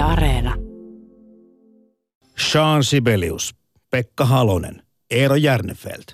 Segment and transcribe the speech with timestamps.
[0.00, 0.54] Areena.
[2.38, 3.54] Sean Sibelius,
[3.90, 6.04] Pekka Halonen, Eero Järnefeld,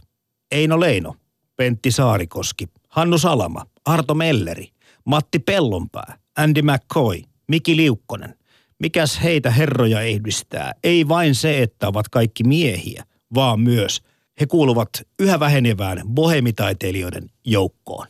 [0.51, 1.15] Eino Leino,
[1.57, 4.69] Pentti Saarikoski, Hannu Salama, Arto Melleri,
[5.05, 8.35] Matti Pellonpää, Andy McCoy, Miki Liukkonen.
[8.79, 10.73] Mikäs heitä herroja yhdistää?
[10.85, 14.03] Ei vain se, että ovat kaikki miehiä, vaan myös
[14.41, 18.07] he kuuluvat yhä vähenevään bohemitaiteilijoiden joukkoon.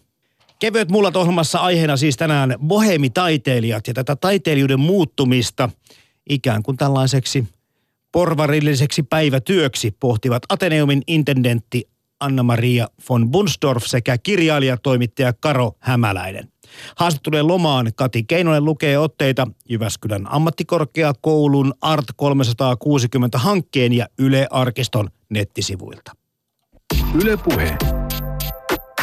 [0.58, 5.70] Kevyet mulla ohjelmassa aiheena siis tänään bohemitaiteilijat ja tätä taiteilijuuden muuttumista
[6.30, 7.44] ikään kuin tällaiseksi
[8.12, 11.88] porvarilliseksi päivätyöksi pohtivat Ateneumin intendentti
[12.20, 16.48] Anna-Maria von Bunsdorf sekä kirjailijatoimittaja Karo Hämäläinen.
[16.96, 26.12] Haastattelujen lomaan Kati Keinonen lukee otteita Jyväskylän ammattikorkeakoulun Art 360 hankkeen ja Yle Arkiston nettisivuilta.
[27.14, 27.95] Yle Puhe.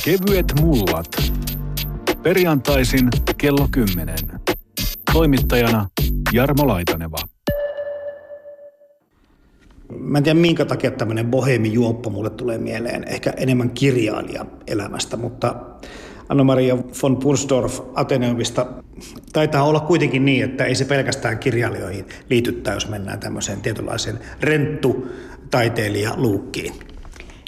[0.05, 1.07] Kevyet mullat.
[2.23, 4.15] Perjantaisin kello 10.
[5.13, 5.89] Toimittajana
[6.33, 7.17] Jarmo Laitaneva.
[9.99, 15.55] Mä en tiedä minkä takia tämmöinen bohemi-juoppo mulle tulee mieleen, ehkä enemmän kirjailija elämästä, mutta
[16.29, 18.65] Anna-Maria von Pursdorf Ateneumista
[19.33, 25.07] taitaa olla kuitenkin niin, että ei se pelkästään kirjailijoihin liityttää, jos mennään tämmöiseen tietynlaiseen renttu
[25.51, 26.92] taiteilijaluukkiin.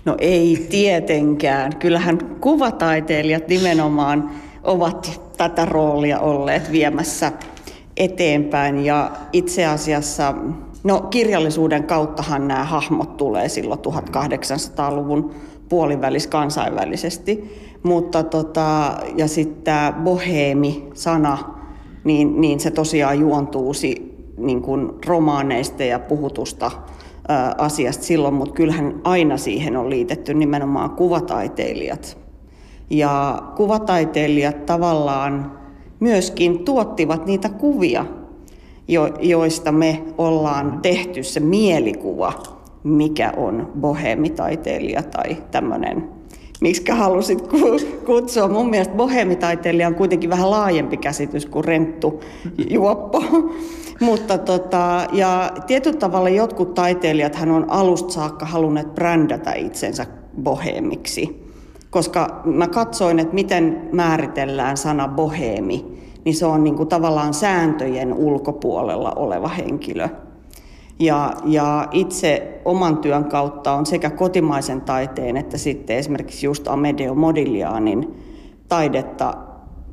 [0.05, 1.75] No ei tietenkään.
[1.75, 4.31] Kyllähän kuvataiteilijat nimenomaan
[4.63, 7.31] ovat tätä roolia olleet viemässä
[7.97, 10.33] eteenpäin ja itse asiassa
[10.83, 15.31] no kirjallisuuden kauttahan nämä hahmot tulee silloin 1800-luvun
[15.69, 17.59] puolivälis kansainvälisesti.
[17.83, 21.37] Mutta tota, ja sitten tämä boheemi-sana,
[22.03, 23.73] niin, niin se tosiaan juontuu
[24.37, 24.63] niin
[25.05, 26.71] romaaneista ja puhutusta
[27.57, 32.17] asiasta silloin, mutta kyllähän aina siihen on liitetty nimenomaan kuvataiteilijat.
[32.89, 35.51] Ja kuvataiteilijat tavallaan
[35.99, 38.05] myöskin tuottivat niitä kuvia,
[38.87, 42.33] jo, joista me ollaan tehty se mielikuva,
[42.83, 46.14] mikä on bohemitaiteilija tai tämmöinen
[46.61, 47.47] miksi halusit
[48.05, 48.47] kutsua.
[48.47, 52.21] Mun mielestä bohemitaiteilija on kuitenkin vähän laajempi käsitys kuin renttu
[52.69, 53.23] juoppo.
[53.99, 60.05] Mutta tota, ja tietyllä tavalla jotkut taiteilijat hän on alusta saakka halunneet brändätä itsensä
[60.43, 61.45] bohemiksi.
[61.89, 65.85] Koska mä katsoin, että miten määritellään sana bohemi,
[66.25, 70.09] niin se on niin kuin tavallaan sääntöjen ulkopuolella oleva henkilö.
[70.99, 77.15] Ja, ja itse oman työn kautta on sekä kotimaisen taiteen että sitten esimerkiksi just Amedeo
[77.15, 78.15] Modiglianin
[78.67, 79.37] taidetta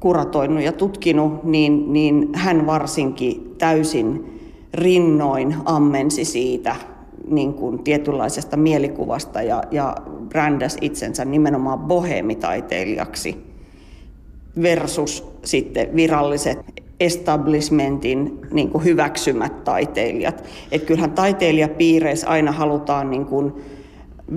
[0.01, 4.41] kuratoinut ja tutkinut, niin, niin hän varsinkin täysin
[4.75, 6.77] rinnoin ammensi siitä
[7.27, 9.97] niin kuin tietynlaisesta mielikuvasta ja, ja
[10.29, 13.53] brändäsi itsensä nimenomaan bohemitaiteilijaksi
[14.63, 20.45] versus sitten viralliset establishmentin niin kuin hyväksymät taiteilijat.
[20.73, 23.53] Että kyllähän taiteilijapiireissä aina halutaan niin kuin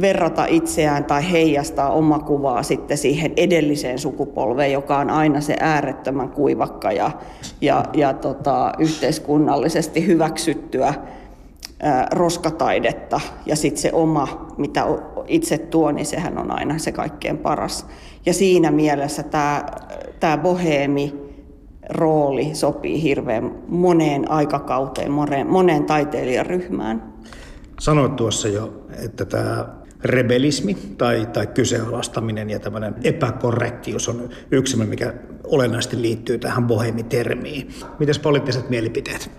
[0.02, 6.30] verrata itseään tai heijastaa oma kuvaa sitten siihen edelliseen sukupolveen, joka on aina se äärettömän
[6.30, 7.12] kuivakka ja,
[7.62, 10.94] ja, ja tota, yhteiskunnallisesti hyväksyttyä
[12.12, 13.22] roskataidetta.
[13.46, 14.86] Ja sitten se oma, mitä
[15.28, 17.86] itse tuo, niin sehän on aina se kaikkein paras.
[18.26, 19.24] Ja siinä mielessä
[20.20, 21.25] tämä boheemi
[21.90, 27.14] rooli sopii hirveän moneen aikakauteen, moneen, moneen taiteilijaryhmään.
[27.80, 28.74] Sanoit tuossa jo,
[29.06, 29.66] että tämä
[30.04, 35.14] rebelismi tai, tai kyseenalaistaminen ja tämmöinen epäkorrektius on yksi, mikä
[35.44, 37.70] olennaisesti liittyy tähän bohemitermiin.
[38.00, 39.32] Mites poliittiset mielipiteet?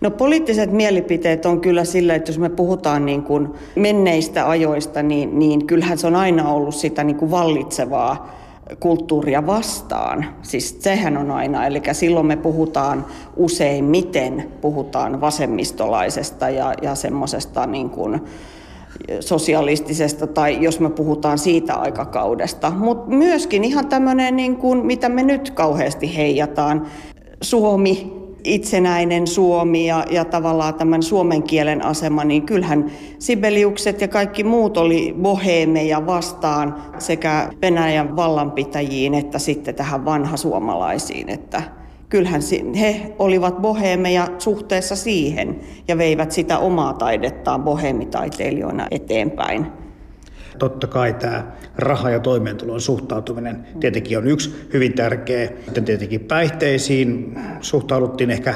[0.00, 5.38] No poliittiset mielipiteet on kyllä sillä, että jos me puhutaan niin kuin menneistä ajoista, niin,
[5.38, 8.41] niin kyllähän se on aina ollut sitä niin kuin vallitsevaa
[8.80, 10.26] kulttuuria vastaan.
[10.42, 13.06] Siis sehän on aina, eli silloin me puhutaan
[13.36, 18.20] useimmiten, puhutaan vasemmistolaisesta ja, ja semmoisesta niin kuin
[19.20, 22.70] sosialistisesta tai jos me puhutaan siitä aikakaudesta.
[22.70, 26.86] Mutta myöskin ihan tämmöinen, niin mitä me nyt kauheasti heijataan,
[27.40, 34.44] Suomi itsenäinen Suomi ja, ja tavallaan tämän suomen kielen asema, niin kyllähän Sibeliukset ja kaikki
[34.44, 41.62] muut oli bohemeja vastaan sekä Venäjän vallanpitäjiin että sitten tähän vanha suomalaisiin, että
[42.08, 42.42] kyllähän
[42.80, 49.81] he olivat bohemeja suhteessa siihen ja veivät sitä omaa taidettaan bohemitaiteilijoina eteenpäin.
[50.62, 55.50] Totta kai tämä raha- ja toimeentulon suhtautuminen tietenkin on yksi hyvin tärkeä.
[55.64, 58.54] Sitten tietenkin päihteisiin suhtauduttiin ehkä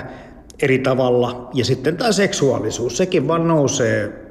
[0.62, 1.50] eri tavalla.
[1.54, 4.26] Ja sitten tämä seksuaalisuus, sekin vaan nousee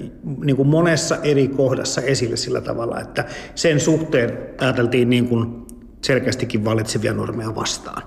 [0.45, 3.25] niin kuin monessa eri kohdassa esille sillä tavalla, että
[3.56, 5.66] sen suhteen ajateltiin niin kuin
[6.01, 8.04] selkeästikin valitsevia normeja vastaan.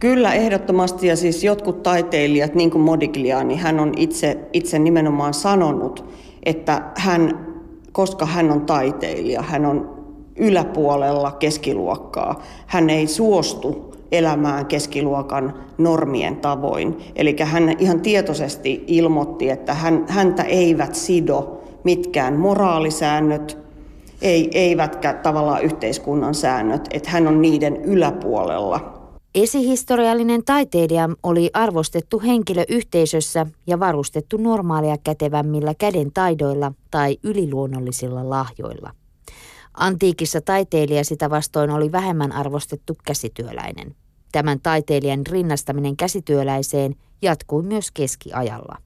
[0.00, 1.06] Kyllä, ehdottomasti.
[1.06, 6.04] Ja siis jotkut taiteilijat, niin kuin Modigliani, hän on itse, itse nimenomaan sanonut,
[6.42, 7.46] että hän,
[7.96, 10.04] koska hän on taiteilija, hän on
[10.36, 12.42] yläpuolella keskiluokkaa.
[12.66, 16.98] Hän ei suostu elämään keskiluokan normien tavoin.
[17.14, 23.58] Eli hän ihan tietoisesti ilmoitti, että hän, häntä eivät sido mitkään moraalisäännöt,
[24.22, 28.95] ei, eivätkä tavallaan yhteiskunnan säännöt, että hän on niiden yläpuolella.
[29.36, 38.90] Esihistoriallinen taiteilija oli arvostettu henkilö yhteisössä ja varustettu normaalia kätevämmillä käden taidoilla tai yliluonnollisilla lahjoilla.
[39.74, 43.94] Antiikissa taiteilija sitä vastoin oli vähemmän arvostettu käsityöläinen.
[44.32, 48.76] Tämän taiteilijan rinnastaminen käsityöläiseen jatkui myös keskiajalla.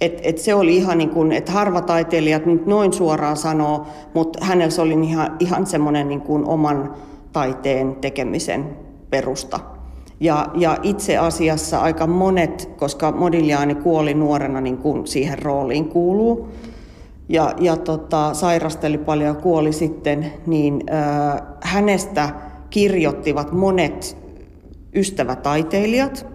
[0.00, 4.44] Et, et se oli ihan niin kuin, että harva taiteilijat nyt noin suoraan sanoo, mutta
[4.44, 6.94] hänellä se oli ihan, ihan semmoinen niin oman
[7.32, 8.76] taiteen tekemisen
[9.10, 9.73] perusta.
[10.20, 16.48] Ja, ja itse asiassa aika monet, koska Modigliani kuoli nuorena niin kuin siihen rooliin kuuluu,
[17.28, 22.28] ja, ja tota, sairasteli paljon ja kuoli sitten, niin äh, hänestä
[22.70, 24.16] kirjoittivat monet
[24.94, 26.26] ystävätaiteilijat.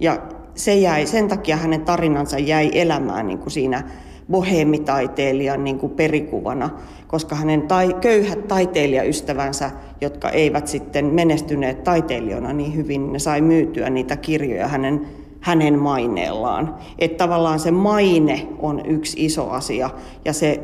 [0.00, 0.18] Ja
[0.54, 3.84] se jäi, sen takia hänen tarinansa jäi elämään niin kuin siinä
[4.30, 6.70] boheemitaiteilijan niin kuin perikuvana,
[7.06, 13.90] koska hänen tai, köyhät taiteilijaystävänsä, jotka eivät sitten menestyneet taiteilijoina niin hyvin, ne sai myytyä
[13.90, 15.06] niitä kirjoja hänen
[15.40, 16.76] hänen maineellaan.
[16.98, 19.90] Että tavallaan se maine on yksi iso asia
[20.24, 20.60] ja se,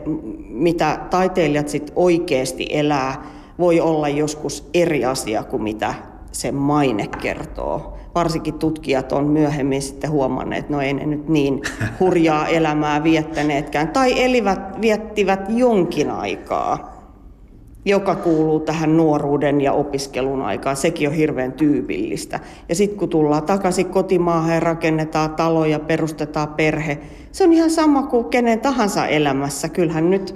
[0.49, 3.25] mitä taiteilijat sitten oikeasti elää,
[3.59, 5.95] voi olla joskus eri asia kuin mitä
[6.33, 7.95] se maine kertoo.
[8.17, 11.63] Varsinkin tutkijat on myöhemmin sitten huomanneet, että no ei ne nyt niin
[12.01, 13.89] hurjaa elämää viettäneetkään.
[13.89, 16.97] Tai elivät, viettivät jonkin aikaa
[17.85, 20.77] joka kuuluu tähän nuoruuden ja opiskelun aikaan.
[20.77, 22.41] Sekin on hirveän tyypillistä.
[22.69, 26.99] Ja sitten kun tullaan takaisin kotimaahan ja rakennetaan taloja, perustetaan perhe,
[27.33, 29.69] se on ihan sama kuin kenen tahansa elämässä.
[29.69, 30.35] Kyllähän nyt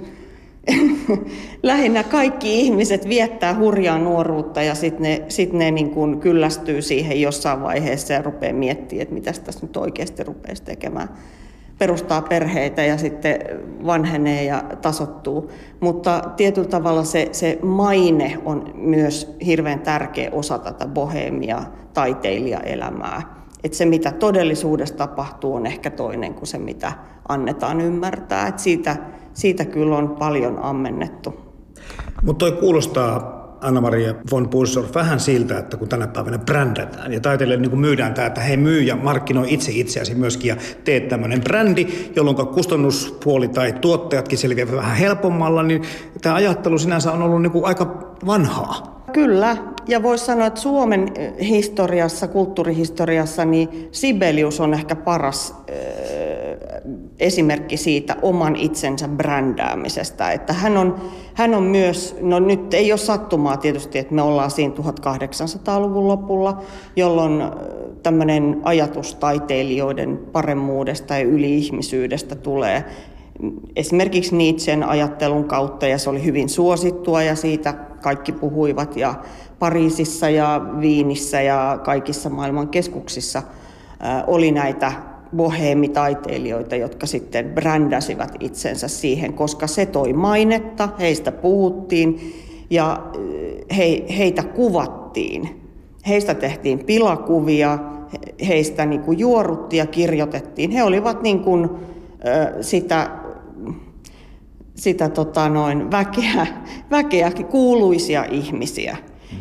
[1.63, 7.21] lähinnä kaikki ihmiset viettää hurjaa nuoruutta ja sitten ne, sit ne niin kun kyllästyy siihen
[7.21, 11.09] jossain vaiheessa ja rupeaa miettimään, että mitä tässä nyt oikeasti rupeaisi tekemään
[11.81, 13.39] perustaa perheitä ja sitten
[13.85, 15.51] vanhenee ja tasottuu.
[15.79, 21.63] Mutta tietyllä tavalla se, se maine on myös hirveän tärkeä osa tätä bohemia
[21.93, 23.21] taiteilijaelämää.
[23.63, 26.91] Että se, mitä todellisuudessa tapahtuu, on ehkä toinen kuin se, mitä
[27.29, 28.47] annetaan ymmärtää.
[28.47, 28.95] Et siitä,
[29.33, 31.33] siitä kyllä on paljon ammennettu.
[32.23, 37.67] Mutta toi kuulostaa Anna-Maria von Pulsor vähän siltä, että kun tänä päivänä brändätään ja taiteilijalle
[37.67, 41.87] niin myydään tämä, että hei myy ja markkinoi itse itseäsi myöskin ja teet tämmöinen brändi,
[42.15, 45.81] jolloin kustannuspuoli tai tuottajatkin selviävät vähän helpommalla, niin
[46.21, 49.01] tämä ajattelu sinänsä on ollut niin kuin aika vanhaa.
[49.13, 49.57] Kyllä,
[49.87, 55.55] ja voisi sanoa, että Suomen eh, historiassa, kulttuurihistoriassa, niin Sibelius on ehkä paras
[57.19, 60.31] esimerkki siitä oman itsensä brändäämisestä.
[60.31, 60.95] Että hän on,
[61.33, 66.61] hän on myös, no nyt ei ole sattumaa tietysti, että me ollaan siinä 1800-luvun lopulla,
[66.95, 67.43] jolloin
[68.03, 72.85] tämmöinen ajatus taiteilijoiden paremmuudesta ja yliihmisyydestä tulee
[73.75, 79.15] esimerkiksi Nietzschen ajattelun kautta, ja se oli hyvin suosittua, ja siitä kaikki puhuivat, ja
[79.59, 83.41] Pariisissa ja Viinissä ja kaikissa maailman keskuksissa
[84.27, 84.93] oli näitä
[85.35, 92.33] boheemitaiteilijoita, jotka sitten brändäsivät itsensä siihen, koska se toi mainetta, heistä puhuttiin
[92.69, 93.11] ja
[93.77, 95.61] he, heitä kuvattiin.
[96.07, 97.79] Heistä tehtiin pilakuvia,
[98.47, 100.71] heistä niin kuin juoruttiin ja kirjoitettiin.
[100.71, 101.69] He olivat niin kuin,
[102.61, 103.09] sitä,
[104.75, 106.47] sitä tota noin, väkeä,
[106.91, 108.97] väkeä, kuuluisia ihmisiä.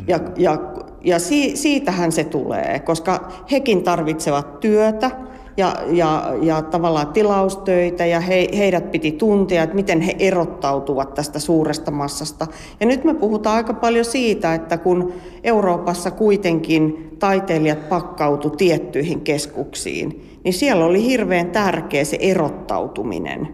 [0.07, 0.59] Ja, ja,
[1.05, 5.11] ja si, siitähän se tulee, koska hekin tarvitsevat työtä,
[5.61, 11.39] ja, ja, ja tavallaan tilaustöitä ja he, heidät piti tuntea, että miten he erottautuvat tästä
[11.39, 12.47] suuresta massasta.
[12.81, 15.13] Ja nyt me puhutaan aika paljon siitä, että kun
[15.45, 23.49] Euroopassa kuitenkin taiteilijat pakkautu tiettyihin keskuksiin, niin siellä oli hirveän tärkeä se erottautuminen.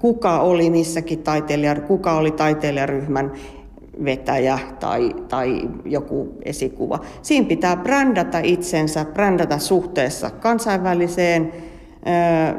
[0.00, 3.32] Kuka oli missäkin taiteilija, kuka oli taiteilijaryhmän
[4.04, 6.98] vetäjä tai, tai joku esikuva.
[7.22, 11.52] Siinä pitää brändätä itsensä, brändätä suhteessa kansainväliseen
[12.04, 12.54] ää,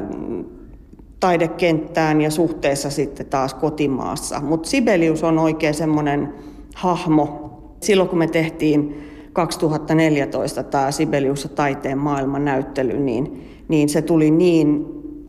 [1.20, 4.40] taidekenttään ja suhteessa sitten taas kotimaassa.
[4.40, 6.34] Mutta Sibelius on oikein semmoinen
[6.74, 7.50] hahmo.
[7.80, 14.86] Silloin kun me tehtiin 2014 tämä Sibelius taiteen maailman näyttely, niin, niin se tuli niin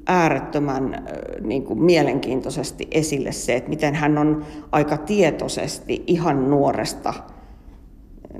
[0.07, 1.07] äärettömän
[1.41, 7.13] niin kuin mielenkiintoisesti esille se, että miten hän on aika tietoisesti ihan nuoresta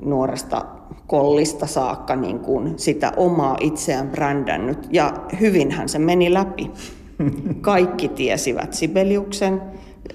[0.04, 0.64] nuoresta
[1.06, 4.88] kollista saakka niin kuin sitä omaa itseään brändännyt.
[4.90, 6.70] Ja hyvinhän se meni läpi.
[7.60, 9.62] Kaikki tiesivät Sibeliuksen.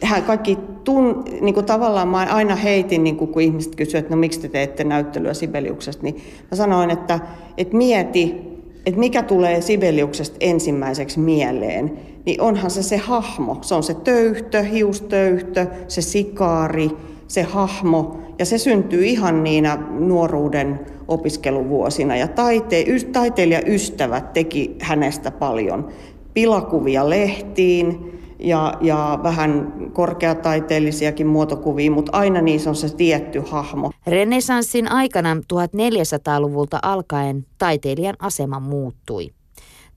[0.04, 4.16] Hän kaikki tun, niin kuin tavallaan mä aina heitin, niin kuin kun ihmiset kysyivät, että
[4.16, 6.16] no miksi te teette näyttelyä Sibeliuksesta, niin
[6.52, 7.20] mä sanoin, että,
[7.58, 8.51] että mieti,
[8.86, 13.58] että mikä tulee Sibeliuksesta ensimmäiseksi mieleen, niin onhan se se hahmo.
[13.62, 16.90] Se on se töyhtö, hiustöyhtö, se sikaari,
[17.28, 22.16] se hahmo, ja se syntyy ihan niinä nuoruuden opiskeluvuosina.
[22.16, 25.88] Ja taite, taiteilijaystävät teki hänestä paljon
[26.34, 33.92] pilakuvia lehtiin ja, ja vähän korkeataiteellisiakin muotokuvia, mutta aina niissä on se tietty hahmo.
[34.08, 39.30] Renesanssin aikana 1400-luvulta alkaen taiteilijan asema muuttui.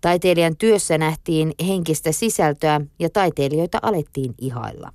[0.01, 4.93] Taiteilijan työssä nähtiin henkistä sisältöä ja taiteilijoita alettiin ihailla.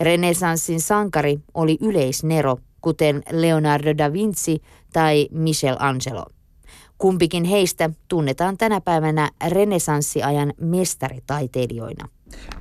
[0.00, 4.62] Renesanssin sankari oli yleisnero, kuten Leonardo da Vinci
[4.92, 6.24] tai Michelangelo.
[6.98, 12.08] Kumpikin heistä tunnetaan tänä päivänä renesanssiajan mestaritaiteilijoina.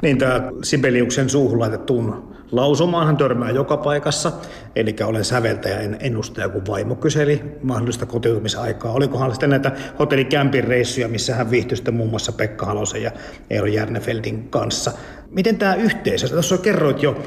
[0.01, 4.31] Niin tämä Sibeliuksen suuhun laitettuun lausumaahan törmää joka paikassa.
[4.75, 8.91] Eli olen säveltäjä, en ennustaja, kun vaimo kyseli mahdollista kotiutumisaikaa.
[8.91, 13.11] Olikohan sitten näitä hotellikämpin reissuja, missä hän viihtyi sitten muun muassa Pekka Halosen ja
[13.49, 14.91] Eero Järnefeldin kanssa.
[15.29, 17.23] Miten tämä yhteisö, tuossa kerroit jo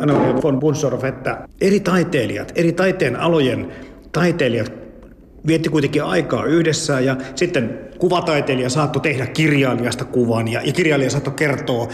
[0.00, 3.72] Anna von Bunsorf, että eri taiteilijat, eri taiteen alojen
[4.12, 4.72] taiteilijat
[5.46, 11.32] vietti kuitenkin aikaa yhdessä ja sitten kuvataiteilija saattoi tehdä kirjailijasta kuvan ja, ja kirjailija saattoi
[11.36, 11.88] kertoa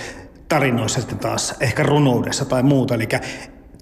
[0.49, 2.95] tarinoissa sitten taas ehkä runoudessa tai muuta.
[2.95, 3.09] Eli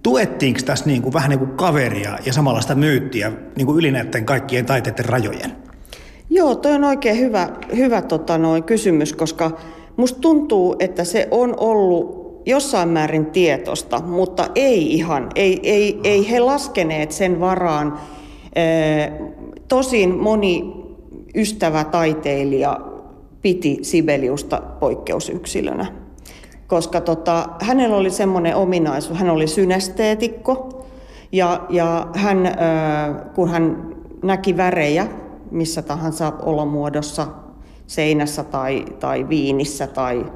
[0.03, 4.25] tuettiinko tässä niin kuin, vähän niin kuin kaveria ja samanlaista myyttiä niin kuin yli näiden
[4.25, 5.53] kaikkien taiteiden rajojen?
[6.31, 9.51] Joo, toi on oikein hyvä, hyvä tota, noin kysymys, koska
[9.97, 15.29] musta tuntuu, että se on ollut jossain määrin tietosta, mutta ei ihan.
[15.35, 17.99] Ei, ei, ei he laskeneet sen varaan.
[19.69, 20.79] Tosin moni
[21.35, 22.81] ystävä taiteilija
[23.43, 25.87] piti Sibeliusta poikkeusyksilönä,
[26.67, 30.85] koska tota, hänellä oli semmoinen ominaisuus, hän oli synesteetikko
[31.33, 32.39] ja, ja hän,
[33.35, 35.07] kun hän näki värejä
[35.51, 37.27] missä tahansa olomuodossa,
[37.87, 40.27] seinässä tai, tai viinissä tai,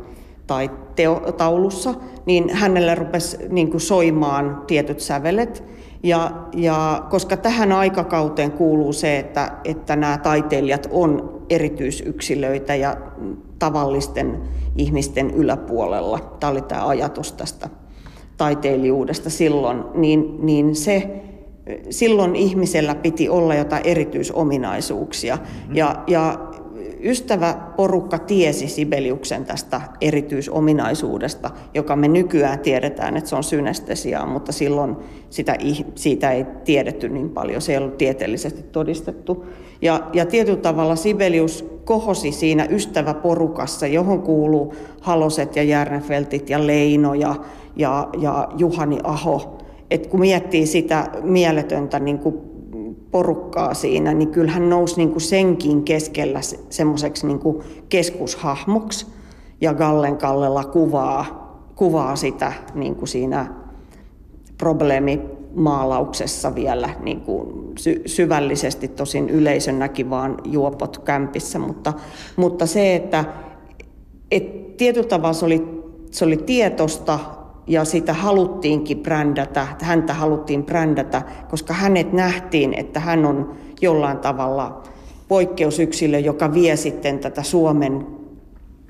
[0.47, 1.95] tai teo, taulussa,
[2.27, 5.65] niin hänelle rupesi niin kuin soimaan tietyt sävelet.
[6.03, 12.97] Ja, ja koska tähän aikakauteen kuuluu se, että, että nämä taiteilijat on erityisyksilöitä ja
[13.59, 14.41] tavallisten
[14.77, 17.69] ihmisten yläpuolella, tämä oli tämä ajatus tästä
[18.37, 21.23] taiteilijuudesta silloin, niin, niin se
[21.91, 25.37] silloin ihmisellä piti olla jotain erityisominaisuuksia.
[25.37, 25.77] Mm-hmm.
[25.77, 26.39] Ja, ja
[27.05, 34.97] ystäväporukka tiesi Sibeliuksen tästä erityisominaisuudesta, joka me nykyään tiedetään, että se on synestesiaa, mutta silloin
[35.31, 35.57] sitä,
[35.95, 39.47] siitä ei tiedetty niin paljon, se ei ollut tieteellisesti todistettu.
[39.83, 47.15] Ja, ja tietyllä tavalla Sibelius kohosi siinä ystäväporukassa, johon kuuluu Haloset ja Järnefeltit ja Leino
[47.15, 47.35] ja,
[47.77, 49.59] ja, ja Juhani Aho.
[49.91, 52.52] Et kun miettii sitä mieletöntä niin kuin
[53.13, 56.41] porukkaa siinä, niin kyllähän nousi niin kuin senkin keskellä
[56.71, 57.41] semmoiseksi niin
[57.89, 59.07] keskushahmoksi.
[59.61, 61.27] Ja Gallen Kallella kuvaa,
[61.77, 63.55] kuvaa sitä niin kuin siinä
[64.59, 71.93] probleemimaalauksessa vielä niin kuin sy- syvällisesti, tosin yleisön näki vaan juopot kämpissä, mutta,
[72.37, 73.25] mutta se, että
[74.31, 77.19] et tietyllä tavalla se oli, se oli tietosta,
[77.67, 84.83] ja sitä haluttiinkin brändätä, häntä haluttiin brändätä, koska hänet nähtiin, että hän on jollain tavalla
[85.29, 88.07] poikkeusyksilö, joka vie sitten tätä Suomen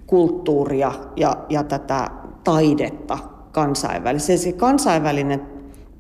[0.07, 2.11] kulttuuria ja, ja tätä
[2.45, 3.19] taidetta
[3.53, 4.51] kansainvälisesti.
[4.51, 5.43] Se kansainvälinen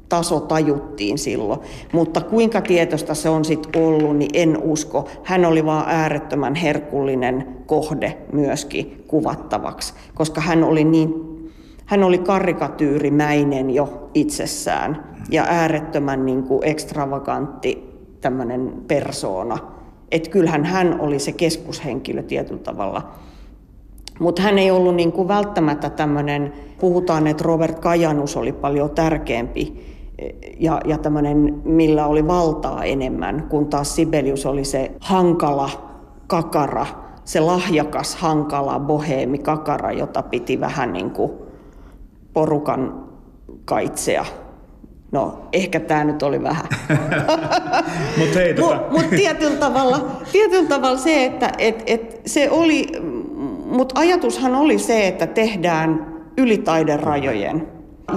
[0.08, 1.60] taso tajuttiin silloin,
[1.92, 5.08] mutta kuinka tietoista se on sitten ollut, niin en usko.
[5.24, 11.31] Hän oli vaan äärettömän herkullinen kohde myöskin kuvattavaksi, koska hän oli niin
[11.92, 19.58] hän oli karikatyyrimäinen jo itsessään ja äärettömän niin kuin ekstravagantti tämmöinen persoona.
[20.10, 23.10] Että kyllähän hän oli se keskushenkilö tietyllä tavalla.
[24.20, 29.86] Mutta hän ei ollut niin kuin välttämättä tämmöinen, puhutaan, että Robert Kajanus oli paljon tärkeämpi
[30.60, 35.70] ja, ja tämmöinen, millä oli valtaa enemmän, kun taas Sibelius oli se hankala
[36.26, 36.86] kakara,
[37.24, 41.41] se lahjakas, hankala, boheemi kakara, jota piti vähän niin kuin
[42.32, 43.04] porukan
[43.64, 44.24] kaitsea.
[45.12, 46.64] No, ehkä tämä nyt oli vähän.
[48.18, 48.76] Mutta hei, tota...
[48.76, 52.86] Mut, mut tietyllä, tavalla, tietyllä tavalla se, että et, et se oli,
[53.66, 56.62] mutta ajatushan oli se, että tehdään yli
[56.96, 57.68] rajojen.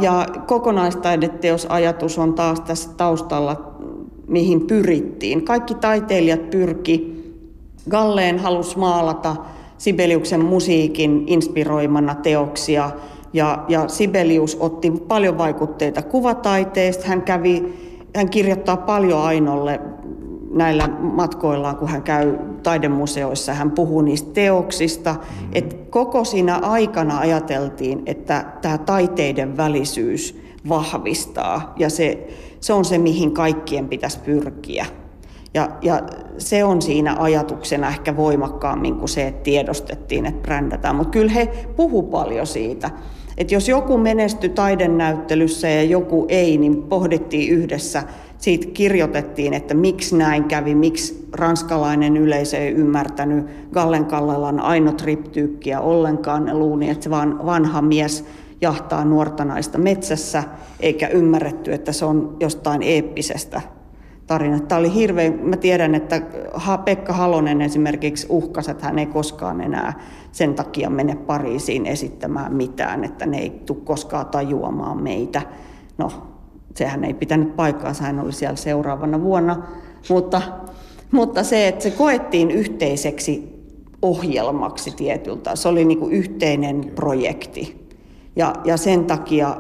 [0.02, 3.76] Ja kokonaistaideteosajatus on taas tässä taustalla
[4.28, 5.46] mihin pyrittiin.
[5.46, 7.16] Kaikki taiteilijat pyrki.
[7.90, 9.36] Galleen halusi maalata
[9.78, 12.92] Sibeliuksen musiikin inspiroimana teoksia
[13.36, 17.08] ja, ja Sibelius otti paljon vaikutteita kuvataiteesta.
[17.08, 17.74] Hän, kävi,
[18.16, 19.82] hän kirjoittaa paljon Ainolle
[20.52, 25.16] näillä matkoillaan, kun hän käy taidemuseoissa, hän puhuu niistä teoksista.
[25.54, 32.28] Et koko siinä aikana ajateltiin, että tämä taiteiden välisyys vahvistaa ja se,
[32.60, 34.86] se on se, mihin kaikkien pitäisi pyrkiä.
[35.54, 36.02] Ja, ja
[36.38, 40.96] se on siinä ajatuksena ehkä voimakkaammin kuin se, että tiedostettiin, että brändätään.
[40.96, 42.90] Mutta kyllä he puhu paljon siitä.
[43.38, 48.04] Että jos joku menestyi taidenäyttelyssä ja joku ei, niin pohdittiin yhdessä–
[48.38, 56.46] siitä kirjoitettiin, että miksi näin kävi, miksi ranskalainen yleisö ei ymmärtänyt Gallen Kallelan ainotriptyykkiä ollenkaan.
[56.46, 58.26] Ne luuni, että se vaan vanha mies
[58.62, 60.44] jahtaa nuorta naista metsässä,
[60.80, 63.62] eikä ymmärretty, että se on jostain eeppisestä
[64.28, 64.68] tarinasta.
[64.68, 66.22] Tämä oli hirveän, mä tiedän, että
[66.86, 70.00] Pekka Halonen esimerkiksi uhkasi, että hän ei koskaan enää
[70.32, 75.42] sen takia mene Pariisiin esittämään mitään, että ne ei tule koskaan tajuamaan meitä.
[75.98, 76.12] No,
[76.76, 79.64] sehän ei pitänyt paikkaansa, hän oli siellä seuraavana vuonna,
[80.10, 80.42] mutta,
[81.12, 83.56] mutta se, että se koettiin yhteiseksi
[84.02, 87.88] ohjelmaksi tietyltä, se oli niin kuin yhteinen projekti
[88.36, 89.58] ja, ja sen takia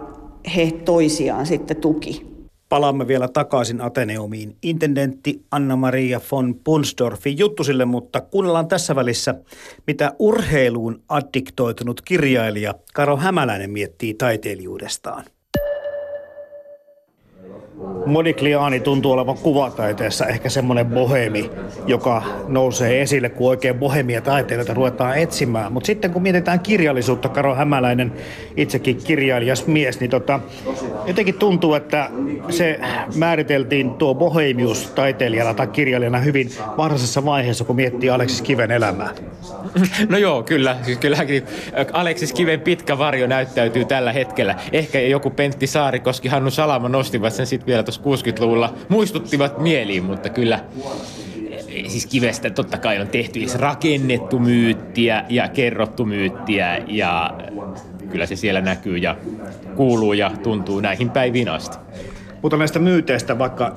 [0.55, 2.34] he toisiaan sitten tuki.
[2.75, 4.55] Palaamme vielä takaisin Ateneumiin.
[4.61, 9.35] Intendentti Anna-Maria von Punsdorfin juttusille, mutta kuunnellaan tässä välissä,
[9.87, 15.25] mitä urheiluun addiktoitunut kirjailija Karo Hämäläinen miettii taiteilijuudestaan.
[18.05, 21.51] Modigliani tuntuu olevan kuvataiteessa ehkä semmoinen bohemi,
[21.87, 25.71] joka nousee esille, kun oikein bohemia taiteilijoita ruvetaan etsimään.
[25.71, 28.13] Mutta sitten kun mietitään kirjallisuutta, Karo Hämäläinen,
[28.57, 30.39] itsekin kirjailijas mies, niin tota,
[31.07, 32.09] jotenkin tuntuu, että
[32.49, 32.79] se
[33.15, 39.09] määriteltiin tuo bohemius taiteilijana tai kirjailijana hyvin varhaisessa vaiheessa, kun miettii Aleksis Kiven elämää.
[40.09, 40.77] No joo, kyllä.
[40.81, 41.43] Siis kylläkin
[41.93, 44.55] Aleksis Kiven pitkä varjo näyttäytyy tällä hetkellä.
[44.71, 48.73] Ehkä joku Pentti Saarikoski, Hannu Salama nostivat sen sitten vielä tuossa 60-luvulla.
[48.89, 50.59] Muistuttivat mieliin, mutta kyllä
[51.87, 57.33] siis kivestä totta kai on tehty siis rakennettu myyttiä ja kerrottu myyttiä ja
[58.09, 59.15] kyllä se siellä näkyy ja
[59.75, 61.77] kuuluu ja tuntuu näihin päiviin asti.
[62.45, 63.71] Mutta näistä myyteistä, vaikka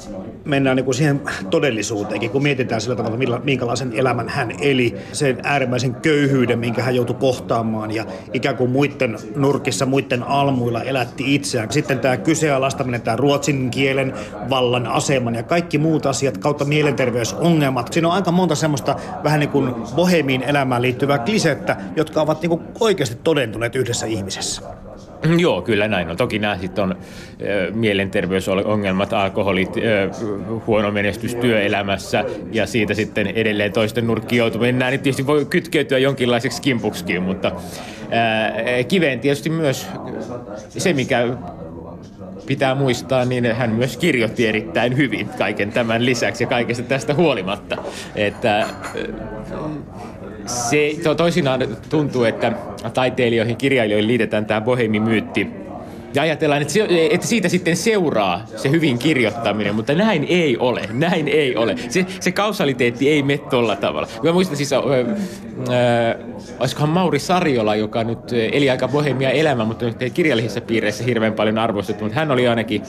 [0.44, 5.38] mennään niin kuin siihen todellisuuteenkin, kun mietitään sillä tavalla, millä, minkälaisen elämän hän eli, sen
[5.42, 11.72] äärimmäisen köyhyyden, minkä hän joutui kohtaamaan ja ikään kuin muiden nurkissa, muiden almuilla elätti itseään.
[11.72, 14.14] Sitten tämä kyseenalaistaminen, tämä ruotsin kielen
[14.50, 17.92] vallan aseman ja kaikki muut asiat kautta mielenterveysongelmat.
[17.92, 22.50] Siinä on aika monta semmoista vähän niin kuin bohemiin elämään liittyvää klisettä, jotka ovat niin
[22.50, 24.87] kuin oikeasti todentuneet yhdessä ihmisessä.
[25.38, 26.16] Joo, kyllä näin on.
[26.16, 26.96] Toki nämä sitten on
[27.42, 30.10] ö, mielenterveysongelmat, alkoholit, ö,
[30.66, 34.78] huono menestys työelämässä ja siitä sitten edelleen toisten nurkkiin joutuminen.
[34.78, 37.52] Nämä tietysti voi kytkeytyä jonkinlaiseksi kimpuksikin, mutta
[38.78, 39.86] ö, kiveen tietysti myös
[40.68, 41.26] se, mikä
[42.46, 47.76] pitää muistaa, niin hän myös kirjoitti erittäin hyvin kaiken tämän lisäksi ja kaikesta tästä huolimatta.
[48.14, 48.66] Että
[50.48, 52.52] se to, toisinaan tuntuu, että
[52.94, 55.46] taiteilijoihin, kirjailijoihin liitetään tämä bohemimyytti.
[56.14, 60.88] Ja ajatellaan, että, se, että siitä sitten seuraa se hyvin kirjoittaminen, mutta näin ei ole.
[60.92, 61.76] Näin ei ole.
[61.88, 64.08] Se, se kausaliteetti ei mene tuolla tavalla.
[64.22, 64.84] Mä muistan siis, äh, äh,
[66.60, 68.18] olisikohan Mauri Sarjola, joka nyt
[68.52, 72.48] eli aika bohemia elämä, mutta nyt ei kirjallisissa piireissä hirveän paljon arvostettu, mutta hän oli
[72.48, 72.82] ainakin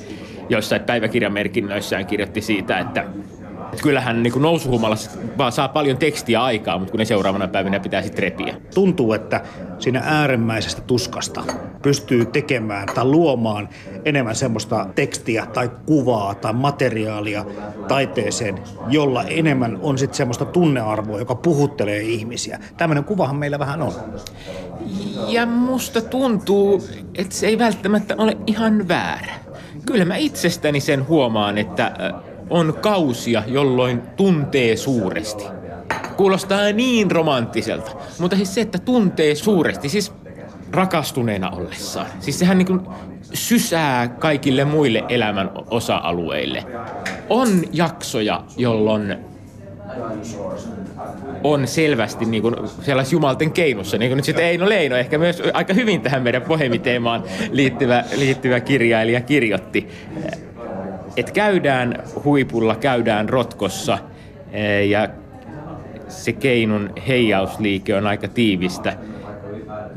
[0.49, 3.38] joissain päiväkirjamerkinnöissään kirjoitti siitä, että et
[3.81, 8.23] kyllähän niin nousuhumalassa vaan saa paljon tekstiä aikaa, mutta kun ne seuraavana päivänä pitää sitten
[8.23, 8.55] repiä.
[8.73, 9.41] Tuntuu, että
[9.79, 11.43] siinä äärimmäisestä tuskasta
[11.81, 13.69] pystyy tekemään tai luomaan
[14.05, 17.45] enemmän semmoista tekstiä tai kuvaa tai materiaalia
[17.87, 22.59] taiteeseen, jolla enemmän on sitten semmoista tunnearvoa, joka puhuttelee ihmisiä.
[22.77, 23.93] Tämmöinen kuvahan meillä vähän on.
[25.27, 26.83] Ja musta tuntuu,
[27.15, 29.33] että se ei välttämättä ole ihan väärä.
[29.85, 31.91] Kyllä mä itsestäni sen huomaan, että
[32.49, 35.43] on kausia, jolloin tuntee suuresti.
[36.17, 40.13] Kuulostaa niin romanttiselta, mutta siis se, että tuntee suuresti, siis
[40.71, 42.07] rakastuneena ollessaan.
[42.19, 42.81] Siis sehän niin kuin
[43.33, 46.65] sysää kaikille muille elämän osa-alueille.
[47.29, 49.17] On jaksoja, jolloin
[51.43, 53.97] on selvästi niin kuin sellaisessa jumalten keinussa.
[53.97, 58.59] Niin kuin nyt sitten Eino Leino ehkä myös aika hyvin tähän meidän pohjemiteemaan liittyvä, liittyvä
[58.59, 59.87] kirjailija kirjoitti
[61.19, 63.97] että käydään huipulla, käydään rotkossa
[64.51, 65.09] e, ja
[66.07, 68.97] se keinun heijausliike on aika tiivistä.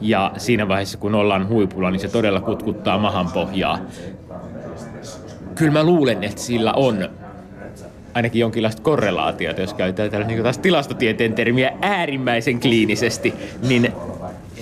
[0.01, 3.79] Ja siinä vaiheessa, kun ollaan huipulla, niin se todella kutkuttaa mahan pohjaa.
[5.55, 7.09] Kyllä mä luulen, että sillä on
[8.15, 13.35] ainakin jonkinlaista korrelaatiota, jos käytetään tällaista niin taas tilastotieteen termiä äärimmäisen kliinisesti,
[13.69, 13.93] niin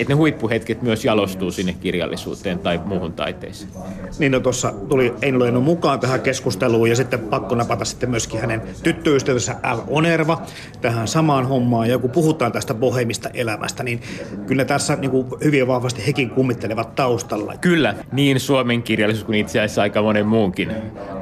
[0.01, 3.71] että ne huippuhetket myös jalostuu sinne kirjallisuuteen tai muuhun taiteeseen.
[4.19, 8.41] Niin no tuossa tuli Eino Leino mukaan tähän keskusteluun ja sitten pakko napata sitten myöskin
[8.41, 9.79] hänen tyttöystävänsä L.
[9.89, 10.43] Onerva
[10.81, 11.89] tähän samaan hommaan.
[11.89, 14.01] Ja kun puhutaan tästä bohemista elämästä, niin
[14.47, 17.55] kyllä tässä niin kuin hyvin vahvasti hekin kummittelevat taustalla.
[17.61, 20.73] Kyllä, niin Suomen kirjallisuus kuin itse asiassa aika monen muunkin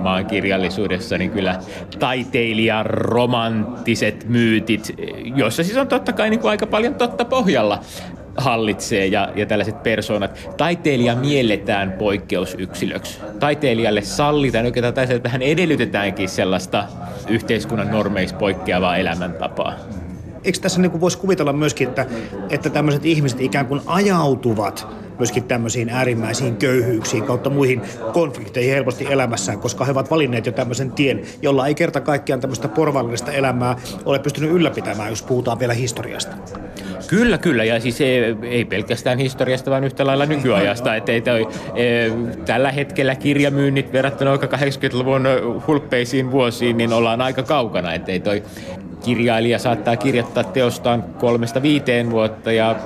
[0.01, 1.61] maan kirjallisuudessa, niin kyllä
[1.99, 4.95] taiteilijan romanttiset myytit,
[5.37, 7.81] joissa siis on totta kai niin kuin aika paljon totta pohjalla,
[8.39, 10.51] hallitsee ja, ja tällaiset persoonat.
[10.57, 13.19] Taiteilija mielletään poikkeusyksilöksi.
[13.41, 16.85] Taiteilijalle sallitaan, oikeastaan tai että vähän edellytetäänkin sellaista
[17.29, 19.75] yhteiskunnan normeiksi poikkeavaa elämäntapaa.
[20.45, 22.07] Eikö tässä niin voisi kuvitella myöskin, että,
[22.51, 24.87] että tämmöiset ihmiset ikään kuin ajautuvat
[25.19, 30.93] myöskin tämmöisiin äärimmäisiin köyhyyksiin kautta muihin konflikteihin helposti elämässään, koska he ovat valinneet jo tämmöisen
[30.93, 36.37] tien, jolla ei kerta kaikkiaan tämmöistä porvallista elämää ole pystynyt ylläpitämään, jos puhutaan vielä historiasta.
[37.07, 37.65] Kyllä, kyllä.
[37.65, 40.97] Ja siis ei, ei pelkästään historiasta, vaan yhtä lailla nykyajasta.
[40.97, 42.11] Että ei toi, e,
[42.47, 45.23] tällä hetkellä kirjamyynnit verrattuna vaikka 80-luvun
[45.67, 47.95] hulppeisiin vuosiin, niin ollaan aika kaukana.
[47.95, 48.43] Että ei toi
[49.05, 52.77] kirjailija saattaa kirjoittaa teostaan kolmesta viiteen vuotta ja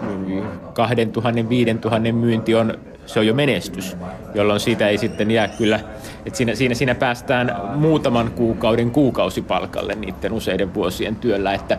[0.74, 3.96] 2000 5000 myynti on, se on jo menestys,
[4.34, 5.80] jolloin siitä ei sitten jää kyllä,
[6.26, 11.78] että siinä, siinä, siinä päästään muutaman kuukauden kuukausipalkalle niiden useiden vuosien työllä, että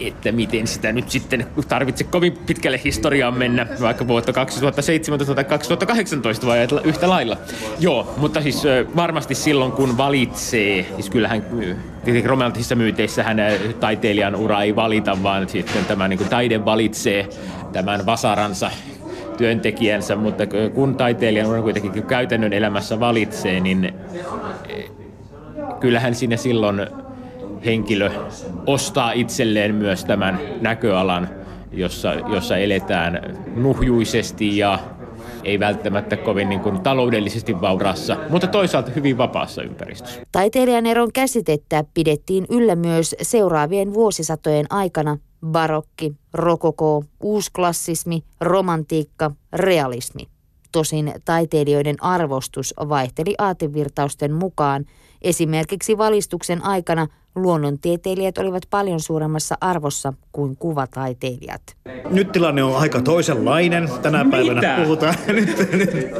[0.00, 6.46] että miten sitä nyt sitten tarvitse kovin pitkälle historiaan mennä, vaikka vuotta 2017 tai 2018
[6.46, 7.36] vai yhtä lailla.
[7.80, 8.62] Joo, mutta siis
[8.96, 11.42] varmasti silloin kun valitsee, siis kyllähän
[12.04, 13.36] tietenkin romanttisissa myyteissähän
[13.80, 17.28] taiteilijan ura ei valita, vaan sitten tämä niin kuin taide valitsee
[17.72, 18.70] tämän vasaransa
[19.36, 23.94] työntekijänsä, mutta kun taiteilijan ura kuitenkin käytännön elämässä valitsee, niin
[25.80, 26.86] kyllähän sinne silloin
[27.64, 28.10] henkilö
[28.66, 31.28] ostaa itselleen myös tämän näköalan,
[31.72, 34.78] jossa, jossa eletään nuhjuisesti ja
[35.44, 40.20] ei välttämättä kovin niin kuin taloudellisesti vauraassa, mutta toisaalta hyvin vapaassa ympäristössä.
[40.32, 50.22] Taiteilijan eron käsitettä pidettiin yllä myös seuraavien vuosisatojen aikana barokki, rokoko, uusklassismi, romantiikka, realismi.
[50.72, 54.84] Tosin taiteilijoiden arvostus vaihteli aatevirtausten mukaan.
[55.26, 61.62] Esimerkiksi valistuksen aikana luonnontieteilijät olivat paljon suuremmassa arvossa kuin kuvataiteilijat.
[62.10, 63.88] Nyt tilanne on aika toisenlainen.
[64.02, 64.76] Tänä päivänä Mitä?
[64.84, 65.14] puhutaan.
[65.26, 66.10] Nyt, nyt.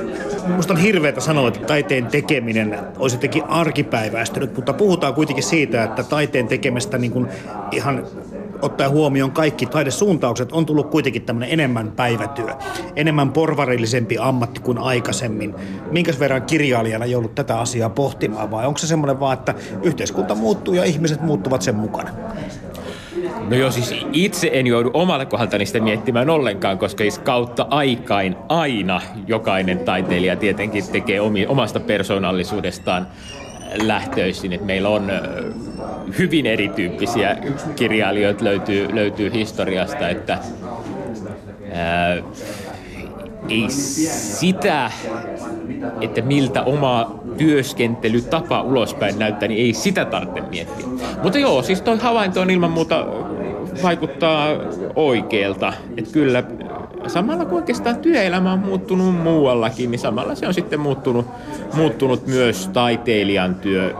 [0.57, 6.03] Musta on hirveätä sanoa, että taiteen tekeminen olisi jotenkin arkipäiväistynyt, mutta puhutaan kuitenkin siitä, että
[6.03, 7.29] taiteen tekemistä niin kuin
[7.73, 8.07] ihan
[8.63, 12.55] ottaen huomioon kaikki taidesuuntaukset, on tullut kuitenkin tämmöinen enemmän päivätyö,
[12.97, 15.55] enemmän porvarillisempi ammatti kuin aikaisemmin.
[15.91, 20.75] Minkäs verran kirjailijana joudut tätä asiaa pohtimaan vai onko se semmoinen vaan, että yhteiskunta muuttuu
[20.75, 22.11] ja ihmiset muuttuvat sen mukana?
[23.51, 28.37] No joo, siis itse en joudu omalta kohdaltani sitä miettimään ollenkaan, koska siis kautta aikain
[28.49, 33.07] aina jokainen taiteilija tietenkin tekee omasta persoonallisuudestaan
[33.83, 34.53] lähtöisin.
[34.53, 35.11] että meillä on
[36.19, 37.37] hyvin erityyppisiä
[37.77, 40.39] kirjailijoita löytyy, löytyy historiasta, että
[41.73, 42.17] ää,
[43.49, 44.91] ei sitä,
[46.01, 50.87] että miltä oma työskentelytapa ulospäin näyttää, niin ei sitä tarvitse miettiä.
[51.23, 53.07] Mutta joo, siis toi havainto on ilman muuta
[53.83, 54.49] vaikuttaa
[54.95, 55.73] oikealta.
[55.97, 56.43] Että kyllä
[57.09, 61.27] samalla kun oikeastaan työelämä on muuttunut muuallakin, niin samalla se on sitten muuttunut,
[61.75, 63.95] muuttunut myös taiteilijan työ.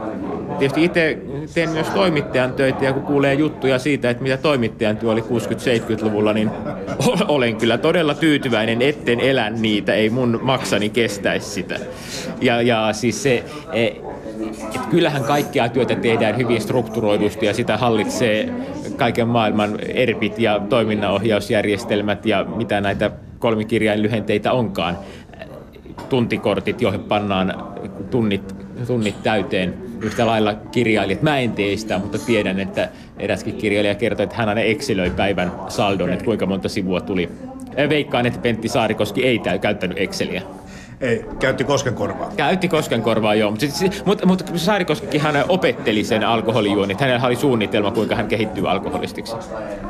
[0.59, 1.17] Tietysti itse
[1.53, 6.33] teen myös toimittajan töitä ja kun kuulee juttuja siitä, että mitä toimittajan työ oli 60-70-luvulla,
[6.33, 6.49] niin
[7.27, 11.79] olen kyllä todella tyytyväinen, etten elä niitä, ei mun maksani kestäisi sitä.
[12.41, 13.43] Ja, ja siis se,
[13.73, 13.85] e,
[14.75, 18.53] et kyllähän kaikkea työtä tehdään hyvin strukturoidusti ja sitä hallitsee
[18.97, 24.97] kaiken maailman ERPit ja toiminnanohjausjärjestelmät ja mitä näitä kolmikirjain lyhenteitä onkaan.
[26.09, 27.53] Tuntikortit, joihin pannaan
[28.11, 28.55] tunnit,
[28.87, 31.21] tunnit täyteen yhtä lailla kirjailijat.
[31.21, 35.51] Mä en tee sitä, mutta tiedän, että eräskin kirjailija kertoi, että hän aina eksilöi päivän
[35.67, 37.29] saldon, että kuinka monta sivua tuli.
[37.89, 40.41] Veikkaan, että Pentti Saarikoski ei käyttänyt Exceliä.
[41.01, 42.31] Ei, käytti koskenkorvaa.
[42.37, 43.51] Käytti koskenkorvaa, joo.
[43.51, 43.65] Mutta
[44.05, 47.01] mut, mut Saarikoskikin hän opetteli sen alkoholijuonit.
[47.01, 49.35] Hänellä oli suunnitelma, kuinka hän kehittyy alkoholistiksi.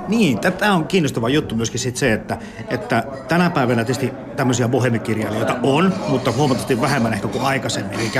[0.07, 2.37] Niin, tämä on kiinnostava juttu myöskin sit se, että,
[2.69, 7.99] että tänä päivänä tietysti tämmöisiä bohemikirjailijoita on, mutta huomattavasti vähemmän ehkä kuin aikaisemmin.
[7.99, 8.11] Eli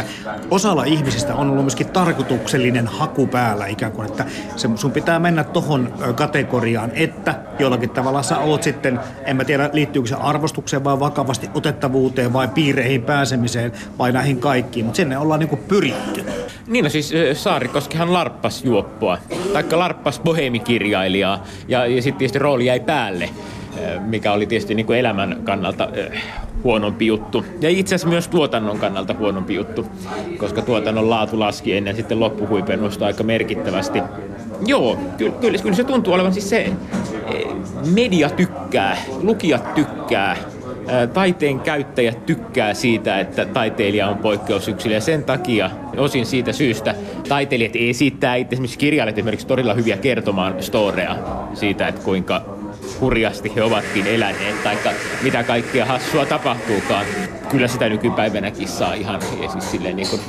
[0.51, 5.43] osalla ihmisistä on ollut myöskin tarkoituksellinen haku päällä ikään kuin, että se, sun pitää mennä
[5.43, 10.99] tohon kategoriaan, että jollakin tavalla sä oot sitten, en mä tiedä liittyykö se arvostukseen vai
[10.99, 12.47] vakavasti otettavuuteen vai
[12.77, 16.25] piireihin pääsemiseen vai näihin kaikkiin, mutta sinne ollaan niinku pyritty.
[16.67, 19.17] Niin no siis Saarikoskihan larppas juoppoa,
[19.53, 23.29] taikka larppas bohemikirjailijaa ja, ja sitten tietysti rooli jäi päälle,
[23.99, 25.89] mikä oli tietysti niin kuin elämän kannalta
[26.63, 27.45] huonompi juttu.
[27.61, 29.85] Ja itse asiassa myös tuotannon kannalta huonompi juttu,
[30.37, 34.01] koska tuotannon laatu laski ennen sitten loppuhuipennusta aika merkittävästi.
[34.65, 36.71] Joo, kyllä, kyllä, kyllä se tuntuu olevan siis se,
[37.93, 40.37] media tykkää, lukijat tykkää,
[41.13, 46.95] taiteen käyttäjät tykkää siitä, että taiteilija on poikkeusyksilö ja sen takia osin siitä syystä
[47.29, 51.15] taiteilijat esittää itse esimerkiksi kirjailijat esimerkiksi todella hyviä kertomaan storea
[51.53, 52.41] siitä, että kuinka
[53.01, 54.77] hurjasti he ovatkin eläneet, tai
[55.23, 57.05] mitä kaikkea hassua tapahtuukaan.
[57.49, 59.21] Kyllä sitä nykypäivänäkin saa ihan,
[59.51, 60.21] siis silleen niin kuin,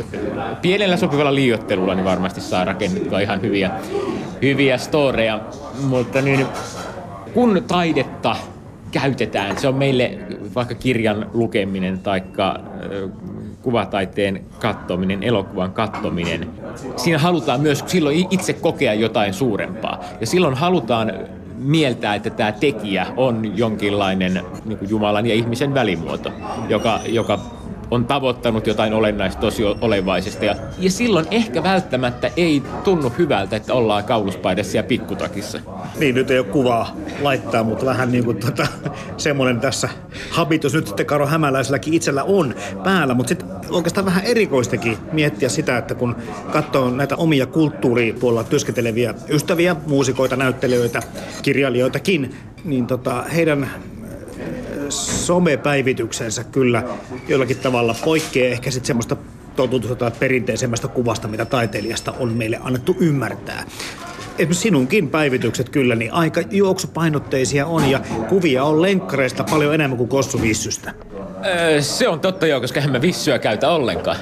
[0.62, 3.70] pienellä sopivalla liiottelulla niin varmasti saa rakennettua ihan hyviä,
[4.42, 5.40] hyviä storeja,
[5.82, 6.46] mutta niin,
[7.34, 8.36] kun taidetta
[8.90, 10.18] käytetään, se on meille
[10.54, 12.22] vaikka kirjan lukeminen tai
[13.62, 16.48] kuvataiteen kattominen, elokuvan kattominen.
[16.96, 20.04] Siinä halutaan myös silloin itse kokea jotain suurempaa.
[20.20, 21.12] Ja silloin halutaan
[21.58, 26.32] mieltää, että tämä tekijä on jonkinlainen niin Jumalan ja ihmisen välimuoto,
[26.68, 27.38] joka, joka
[27.90, 30.44] on tavoittanut jotain olennaista tosi olevaisesta.
[30.44, 35.60] Ja, ja silloin ehkä välttämättä ei tunnu hyvältä, että ollaan kauluspaidassa ja pikkutakissa.
[35.98, 38.66] Niin, nyt ei ole kuvaa laittaa, mutta vähän niin kuin tota,
[39.16, 39.88] semmoinen tässä
[40.30, 43.14] habitus nyt sitten Karo Hämäläiselläkin itsellä on päällä.
[43.14, 46.16] Mutta sitten oikeastaan vähän erikoistakin miettiä sitä, että kun
[46.52, 51.02] katsoo näitä omia kulttuuripuolella työskenteleviä ystäviä, muusikoita, näyttelijöitä,
[51.42, 53.70] kirjailijoitakin, niin tota, heidän
[55.28, 56.82] somepäivityksensä kyllä
[57.28, 59.16] jollakin tavalla poikkeaa ehkä sitten semmoista
[59.56, 63.64] totutusta perinteisemmästä kuvasta, mitä taiteilijasta on meille annettu ymmärtää.
[64.38, 70.08] Esimerkiksi sinunkin päivitykset kyllä, niin aika juoksupainotteisia on ja kuvia on lenkkareista paljon enemmän kuin
[70.08, 70.94] kossuvissystä.
[71.46, 74.16] Öö, se on totta joo, koska en mä vissyä käytä ollenkaan.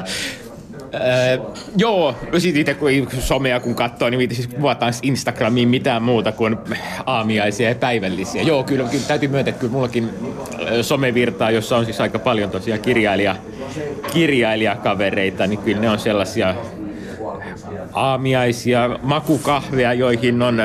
[0.94, 1.38] Öö,
[1.76, 6.56] joo, sit itse kun somea kun katsoo, niin siis kuvataan Instagramiin mitään muuta kuin
[7.06, 8.42] aamiaisia ja päivällisiä.
[8.42, 10.10] Joo, kyllä, kyllä täytyy myöntää, että kyllä mullakin
[10.82, 13.36] somevirtaa, jossa on siis aika paljon tosiaan kirjailija,
[14.12, 16.54] kirjailijakavereita, niin kyllä ne on sellaisia
[17.92, 20.62] aamiaisia, makukahveja, joihin on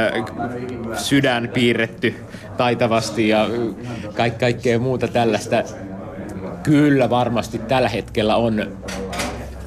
[0.95, 2.15] sydän piirretty
[2.57, 3.47] taitavasti ja
[4.13, 5.63] kaik- kaikkea muuta tällaista.
[6.63, 8.77] Kyllä varmasti tällä hetkellä on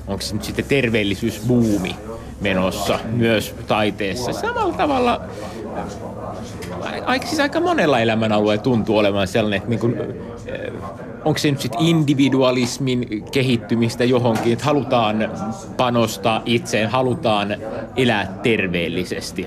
[0.06, 1.96] onko se nyt sitten terveellisyysbuumi
[2.40, 4.32] menossa myös taiteessa.
[4.32, 5.20] Samalla tavalla
[7.06, 9.96] aika, siis aika monella elämänalueella tuntuu olevan sellainen, että niin kuin,
[11.24, 15.30] onko se nyt sitten individualismin kehittymistä johonkin, että halutaan
[15.76, 17.56] panostaa itseen, halutaan
[17.96, 19.46] elää terveellisesti.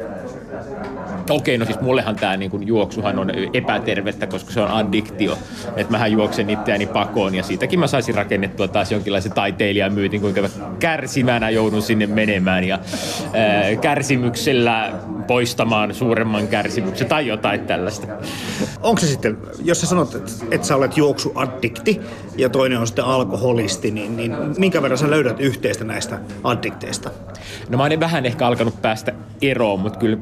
[1.30, 5.38] Okei, no siis mullehan tämä niinku juoksuhan on epätervettä, koska se on addiktio.
[5.76, 10.50] Että mähän juoksen itseäni pakoon ja siitäkin mä saisin rakennettua taas jonkinlaisen taiteilijamyytin, kuinka mä
[10.80, 12.80] kärsimänä joudun sinne menemään ja
[13.34, 14.94] ää, kärsimyksellä
[15.28, 18.08] poistamaan suuremman kärsimyksen tai jotain tällaista.
[18.82, 22.02] Onko se sitten, jos sä sanot, että, että sä olet juoksuaddikti
[22.38, 27.10] ja toinen on sitten alkoholisti, niin, niin minkä verran sä löydät yhteistä näistä addikteista?
[27.70, 30.18] No mä oon vähän ehkä alkanut päästä eroon, mutta kyllä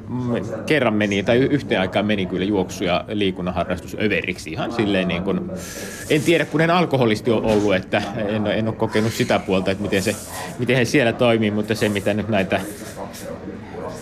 [0.66, 4.52] kerran meni, tai yhteen aikaan meni kyllä juoksu ja liikunnan harrastus överiksi.
[4.52, 5.52] Ihan silleen niin kuin,
[6.10, 9.84] en tiedä kun en alkoholisti ole ollut, että en, en ole kokenut sitä puolta, että
[9.84, 10.16] miten se,
[10.60, 12.62] miten he siellä toimii, mutta se mitä nyt näitä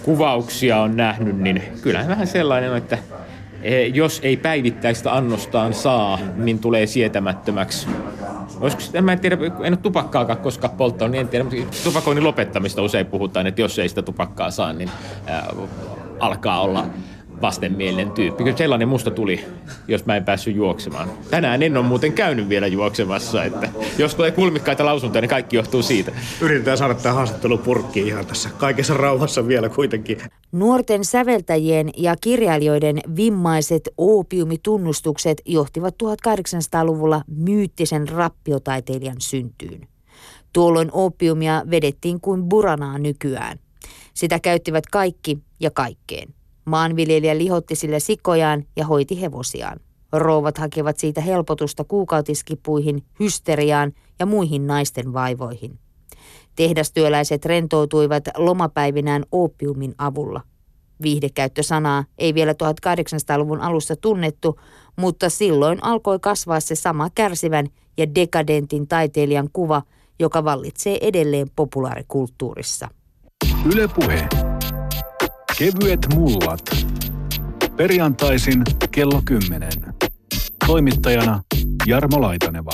[0.04, 3.00] kuvauksia on nähnyt, niin kyllähän vähän sellainen, että e,
[3.94, 7.88] jos ei päivittäistä annostaan saa, niin tulee sietämättömäksi.
[8.60, 12.24] Olisiko, en mä en tiedä, en ole tupakkaakaan koskaan polttanut, niin en tiedä, mutta tupakoinnin
[12.24, 14.90] lopettamista usein puhutaan, että jos ei sitä tupakkaa saa, niin
[15.26, 15.48] ää,
[16.20, 16.86] alkaa olla
[17.44, 18.44] vastenmielinen tyyppi.
[18.44, 19.46] Kyllä sellainen musta tuli,
[19.88, 21.10] jos mä en päässyt juoksemaan.
[21.30, 25.82] Tänään en ole muuten käynyt vielä juoksemassa, että jos tulee kulmikkaita lausuntoja, niin kaikki johtuu
[25.82, 26.12] siitä.
[26.42, 30.18] Yritetään saada tämä haastattelu purkkiin ihan tässä kaikessa rauhassa vielä kuitenkin.
[30.52, 39.88] Nuorten säveltäjien ja kirjailijoiden vimmaiset oopiumitunnustukset johtivat 1800-luvulla myyttisen rappiotaiteilijan syntyyn.
[40.54, 43.60] Tuolloin opiumia vedettiin kuin buranaa nykyään.
[44.14, 46.34] Sitä käyttivät kaikki ja kaikkeen.
[46.66, 49.80] Maanviljelijä lihotti sille sikojaan ja hoiti hevosiaan.
[50.14, 55.80] Rouvat hakevat siitä helpotusta kuukautiskipuihin, hysteriaan ja muihin naisten vaivoihin.
[56.56, 60.42] Tehdastyöläiset rentoutuivat lomapäivinään opiumin avulla.
[61.02, 64.60] Viihdekäyttösanaa ei vielä 1800-luvun alussa tunnettu,
[64.96, 69.82] mutta silloin alkoi kasvaa se sama kärsivän ja dekadentin taiteilijan kuva,
[70.20, 72.90] joka vallitsee edelleen populaarikulttuurissa.
[73.74, 74.28] Ylepuhe.
[75.58, 76.62] Kevyet mullat.
[77.76, 78.62] Perjantaisin
[78.92, 79.70] kello 10.
[80.68, 81.42] Toimittajana
[81.86, 82.72] Jarmo Laitaneva.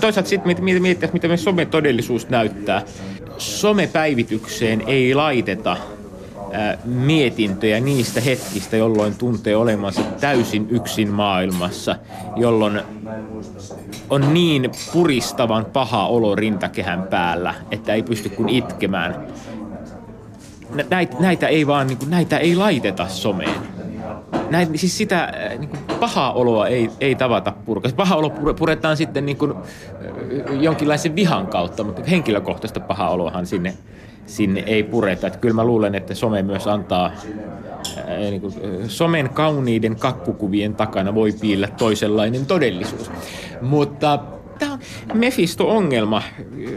[0.00, 2.82] Toisaalta sitten miettiä, mitä me sometodellisuus näyttää.
[3.38, 5.76] Somepäivitykseen ei laiteta
[6.84, 11.96] mietintöjä niistä hetkistä, jolloin tuntee olemansa täysin yksin maailmassa,
[12.36, 12.80] jolloin
[14.10, 19.26] on niin puristavan paha olo rintakehän päällä, että ei pysty kuin itkemään.
[20.90, 23.60] Näitä, näitä ei vaan, niin kuin, näitä ei laiteta someen.
[24.50, 27.92] Näin, siis sitä niin kuin, pahaa oloa ei, ei tavata purkaa.
[27.96, 29.54] Paha olo puretaan sitten niin kuin,
[30.60, 33.74] jonkinlaisen vihan kautta, mutta henkilökohtaista pahaa oloahan sinne
[34.26, 35.26] sinne ei pureta.
[35.26, 37.10] Että kyllä mä luulen, että some myös antaa
[38.06, 38.54] ää, niin kuin,
[38.88, 43.10] somen kauniiden kakkukuvien takana voi piillä toisenlainen todellisuus.
[43.60, 44.18] Mutta
[44.64, 46.22] tämä on Mefisto-ongelma.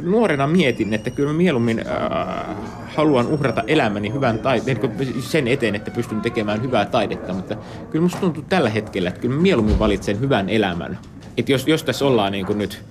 [0.02, 2.56] Nuorena mietin, että kyllä mä mieluummin äh,
[2.96, 4.80] haluan uhrata elämäni hyvän taiteen,
[5.20, 7.56] sen eteen, että pystyn tekemään hyvää taidetta, mutta
[7.92, 11.00] kyllä musta tuntuu tällä hetkellä, että kyllä mä mieluummin valitsen hyvän elämän.
[11.38, 12.84] Että jos, jos tässä ollaan niin kuin nyt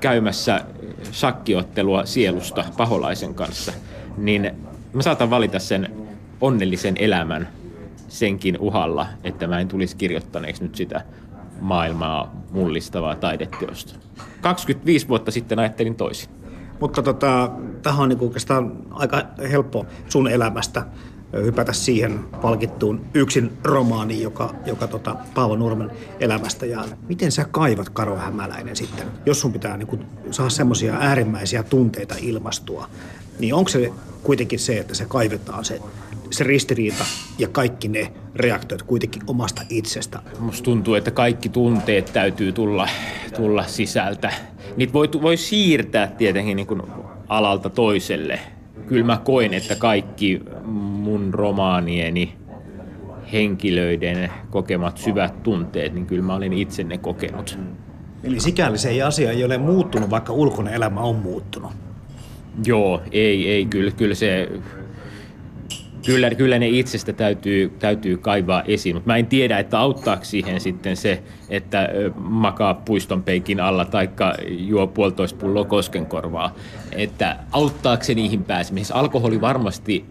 [0.00, 0.60] käymässä
[1.12, 3.72] sakkiottelua sielusta paholaisen kanssa–
[4.16, 4.50] niin
[4.92, 5.90] mä saatan valita sen
[6.40, 7.48] onnellisen elämän
[8.08, 11.04] senkin uhalla, että mä en tulisi kirjoittaneeksi nyt sitä
[11.62, 13.94] maailmaa mullistavaa taideteosta.
[14.40, 16.30] 25 vuotta sitten ajattelin toisin.
[16.80, 17.50] Mutta tota,
[17.82, 20.86] tähän on niin oikeastaan aika helppo sun elämästä
[21.32, 26.66] hypätä siihen palkittuun yksin romaaniin, joka, joka tota, Paavo Nurmen elämästä.
[26.66, 32.14] Ja miten sä kaivat Karo Hämäläinen sitten, jos sun pitää niin saada semmoisia äärimmäisiä tunteita
[32.20, 32.88] ilmastua,
[33.38, 35.80] niin onko se kuitenkin se, että se kaivetaan se,
[36.32, 37.04] se ristiriita
[37.38, 40.18] ja kaikki ne reaktiot kuitenkin omasta itsestä?
[40.38, 42.88] Musta tuntuu, että kaikki tunteet täytyy tulla,
[43.36, 44.32] tulla sisältä.
[44.76, 46.82] Niitä voi, voi siirtää tietenkin niin kuin
[47.28, 48.38] alalta toiselle.
[48.86, 52.36] Kyllä mä koen, että kaikki mun romaanieni
[53.32, 57.58] henkilöiden kokemat syvät tunteet, niin kyllä mä olen itse ne kokenut.
[58.24, 61.72] Eli sikäli se ei asia ei ole muuttunut, vaikka ulkoinen elämä on muuttunut.
[62.64, 64.48] Joo, ei, ei, kyllä, kyllä se,
[66.06, 70.60] kyllä, kyllä ne itsestä täytyy, täytyy kaivaa esiin, mutta mä en tiedä, että auttaako siihen
[70.60, 74.10] sitten se, että makaa puiston peikin alla tai
[74.48, 76.54] juo puolitoista pulloa koskenkorvaa,
[76.92, 78.94] että auttaako se niihin pääsemisessä.
[78.94, 80.04] Alkoholi varmasti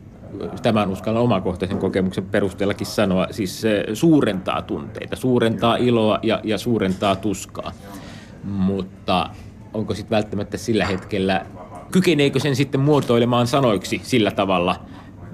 [0.62, 7.15] tämän uskallan omakohtaisen kokemuksen perusteellakin sanoa, siis se suurentaa tunteita, suurentaa iloa ja, ja suurentaa
[7.15, 7.71] tuskaa.
[8.43, 9.30] Mutta
[9.73, 11.45] onko sitten välttämättä sillä hetkellä
[11.91, 14.86] kykeneekö sen sitten muotoilemaan sanoiksi sillä tavalla,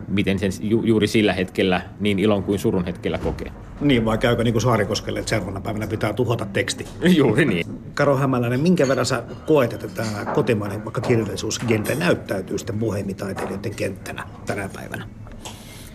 [0.07, 3.51] miten sen ju- juuri sillä hetkellä, niin ilon kuin surun hetkellä kokee.
[3.81, 6.85] Niin, vai käykö niin kuin Saarikoskelle, että seuraavana päivänä pitää tuhota teksti?
[7.17, 7.65] Juuri niin.
[7.93, 14.23] Karo Hämäläinen, minkä verran sä koet, että tämä kotimainen vaikka kirjallisuusgenre näyttäytyy sitten bohemitaiteilijoiden kenttänä
[14.45, 15.07] tänä päivänä?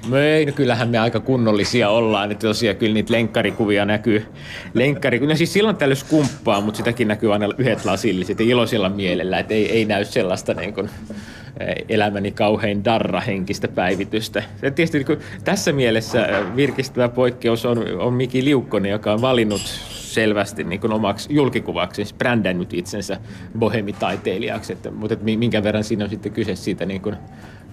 [0.09, 4.27] No ei, no kyllähän me aika kunnollisia ollaan, että tosiaan kyllä niitä lenkkarikuvia näkyy.
[4.75, 9.38] Lenkkari, no siis silloin tällöin skumppaa, mutta sitäkin näkyy aina yhdet lasilliset ja iloisella mielellä,
[9.38, 10.90] että ei, ei näy sellaista niin kuin,
[11.88, 14.43] elämäni kauhein darra-henkistä päivitystä.
[14.62, 19.21] Ja tietysti niin kuin, tässä mielessä eh, virkistävä poikkeus on, on Miki Liukkonen, joka on
[19.21, 19.61] valinnut
[19.91, 23.17] selvästi niin kuin omaksi julkikuvaksi, siis brändännyt itsensä
[23.59, 27.17] bohemitaiteilijaksi, että, mutta että minkä verran siinä on sitten kyse siitä niin kuin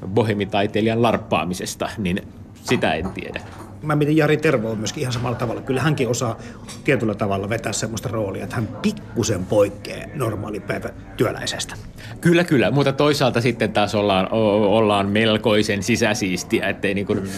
[0.07, 2.21] bohemitaiteilijan larppaamisesta, niin
[2.63, 3.41] sitä en tiedä.
[3.81, 5.61] Mä mietin Jari Tervo on myöskin ihan samalla tavalla.
[5.61, 6.37] Kyllä hänkin osaa
[6.83, 11.75] tietyllä tavalla vetää semmoista roolia, että hän pikkusen poikkeaa normaalipäivä työläisestä.
[12.21, 17.29] Kyllä, kyllä, mutta toisaalta sitten taas ollaan, ollaan melkoisen sisäsiistiä, ettei niin kuin,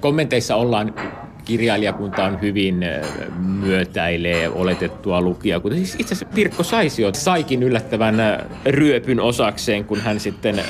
[0.00, 0.94] kommenteissa ollaan
[1.44, 2.84] kirjailijakunta on hyvin
[3.38, 5.60] myötäilee oletettua lukijaa.
[5.60, 8.16] Kuten siis itse asiassa Pirkko Saisio saikin yllättävän
[8.66, 10.62] ryöpyn osakseen, kun hän sitten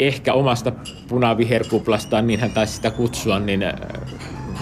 [0.00, 0.72] ehkä omasta
[1.08, 3.74] punaviherkuplastaan, niin hän taisi sitä kutsua, niin äh,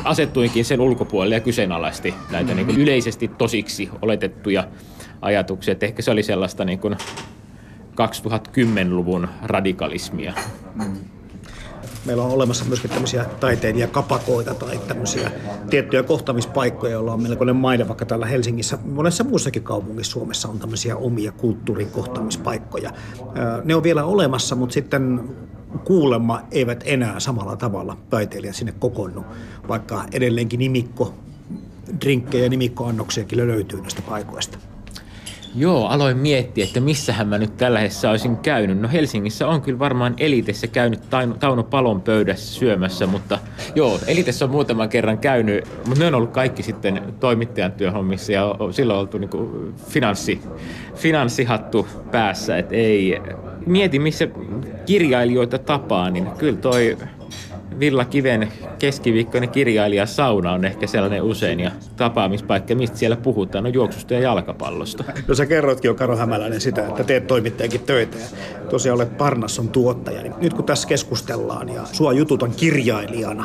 [0.05, 2.67] asettuinkin sen ulkopuolelle ja kyseenalaisti näitä mm-hmm.
[2.67, 4.69] niin yleisesti tosiksi oletettuja
[5.23, 5.73] ajatuksia.
[5.73, 6.97] Että ehkä se oli sellaista niin kuin
[7.93, 10.35] 2010-luvun radikalismia.
[10.75, 11.18] Mm
[12.05, 15.31] meillä on olemassa myöskin tämmöisiä taiteilijakapakoita tai tämmöisiä
[15.71, 20.97] tiettyjä kohtaamispaikkoja, joilla on melkoinen maine, vaikka täällä Helsingissä, monessa muussakin kaupungissa Suomessa on tämmöisiä
[20.97, 22.93] omia kulttuurin kohtaamispaikkoja.
[23.65, 25.37] Ne on vielä olemassa, mutta sitten
[25.85, 29.25] kuulemma eivät enää samalla tavalla taiteilijat sinne kokoonnu,
[29.69, 31.15] vaikka edelleenkin nimikko,
[32.01, 34.59] drinkkejä ja nimikkoannoksiakin löytyy näistä paikoista.
[35.59, 38.81] Joo, aloin miettiä, että missähän mä nyt tällä hetkellä olisin käynyt.
[38.81, 41.01] No Helsingissä on kyllä varmaan Elitessä käynyt
[41.41, 43.39] Tauno Palon pöydässä syömässä, mutta
[43.75, 48.55] joo, Elitessä on muutaman kerran käynyt, mutta ne on ollut kaikki sitten toimittajan työhommissa ja
[48.71, 50.41] silloin on oltu niin finanssi,
[50.95, 53.21] finanssihattu päässä, että ei,
[53.67, 54.29] mieti missä
[54.87, 56.97] kirjailijoita tapaa, niin kyllä toi
[57.81, 63.75] Villa Kiven keskiviikkoinen kirjailija sauna on ehkä sellainen usein ja tapaamispaikka, mistä siellä puhutaan, on
[63.75, 65.05] juoksusta ja jalkapallosta.
[65.29, 68.25] No sä kerroitkin jo Karo Hämäläinen sitä, että teet toimittajakin töitä ja
[68.71, 70.23] tosiaan olet Parnasson tuottaja.
[70.23, 73.45] Niin nyt kun tässä keskustellaan ja sua jututan kirjailijana,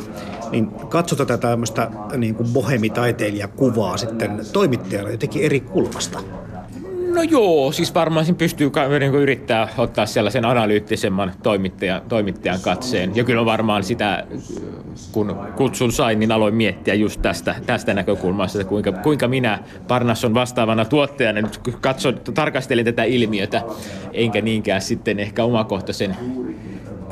[0.52, 6.20] niin katso tätä tämmöistä niin kuin bohemitaiteilijakuvaa sitten toimittajana jotenkin eri kulmasta.
[7.14, 13.16] No joo, siis varmaan siinä pystyy niin yrittää ottaa sellaisen analyyttisemman toimittajan, toimittajan katseen.
[13.16, 14.26] Ja kyllä varmaan sitä,
[15.12, 20.34] kun kutsun sain, niin aloin miettiä just tästä, tästä näkökulmasta, että kuinka, kuinka minä Parnasson
[20.34, 23.62] vastaavana tuottajana nyt katson, tarkastelin tätä ilmiötä,
[24.14, 26.18] enkä niinkään sitten ehkä omakohtaisen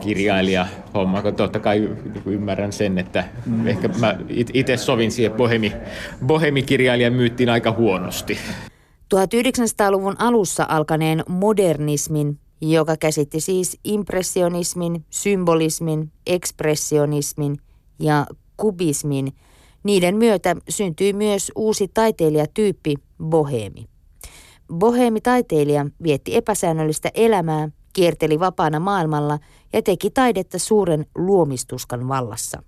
[0.01, 1.89] kirjailija homma, kun totta kai
[2.25, 3.67] ymmärrän sen, että mm.
[3.67, 4.15] ehkä mä
[4.53, 5.73] itse sovin siihen bohemi,
[6.25, 8.37] bohemikirjailijan myyttiin aika huonosti.
[9.15, 17.57] 1900-luvun alussa alkaneen modernismin, joka käsitti siis impressionismin, symbolismin, ekspressionismin
[17.99, 18.25] ja
[18.57, 19.33] kubismin,
[19.83, 23.85] niiden myötä syntyi myös uusi taiteilijatyyppi, bohemi.
[24.73, 29.39] Bohemi-taiteilija vietti epäsäännöllistä elämää, kierteli vapaana maailmalla
[29.73, 32.63] ja teki taidetta suuren luomistuskan vallassa.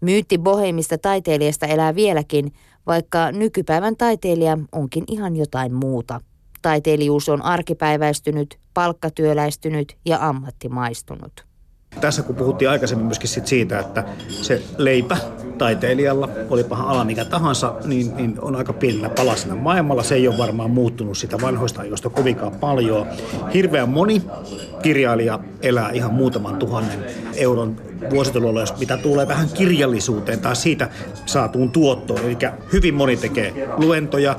[0.00, 2.52] Myytti bohemista taiteilijasta elää vieläkin,
[2.86, 6.20] vaikka nykypäivän taiteilija onkin ihan jotain muuta.
[6.62, 11.46] Taiteilijuus on arkipäiväistynyt, palkkatyöläistynyt ja ammattimaistunut.
[12.00, 15.16] Tässä kun puhuttiin aikaisemmin myöskin sit siitä, että se leipä
[15.58, 20.02] taiteilijalla, olipa ala mikä tahansa, niin, niin on aika pienellä palasena maailmalla.
[20.02, 23.06] Se ei ole varmaan muuttunut sitä vanhoista ajoista kovinkaan paljon.
[23.54, 24.22] Hirveän moni
[24.82, 27.76] kirjailija elää ihan muutaman tuhannen euron
[28.10, 30.88] vuositulolla, jos mitä tulee vähän kirjallisuuteen tai siitä
[31.26, 32.20] saatuun tuottoon.
[32.20, 32.36] Eli
[32.72, 34.36] hyvin moni tekee luentoja,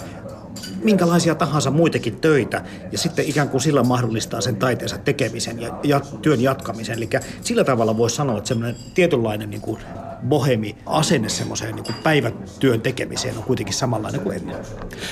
[0.84, 6.02] minkälaisia tahansa muitakin töitä ja sitten ikään kuin sillä mahdollistaa sen taiteensa tekemisen ja, ja
[6.22, 6.98] työn jatkamisen.
[6.98, 7.10] Eli
[7.42, 9.80] sillä tavalla voisi sanoa, että semmoinen tietynlainen niin kuin
[10.28, 14.56] bohemi asenne semmoiseen niin kuin päivätyön tekemiseen on kuitenkin samanlainen kuin ennen.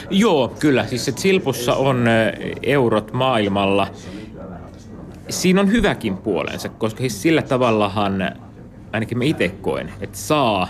[0.10, 0.88] Joo, kyllä.
[0.88, 2.06] Siis että Silpussa on
[2.64, 3.88] eurot maailmalla.
[5.30, 8.32] Siinä on hyväkin puolensa, koska siis sillä tavallahan
[8.94, 10.68] ainakin mä itse koen, että saa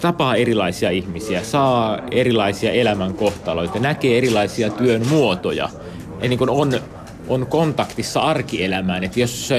[0.00, 5.68] tapaa erilaisia ihmisiä, saa erilaisia elämänkohtaloita, näkee erilaisia työn muotoja
[6.22, 6.80] ja niin on,
[7.28, 9.04] on kontaktissa arkielämään.
[9.04, 9.50] Että jos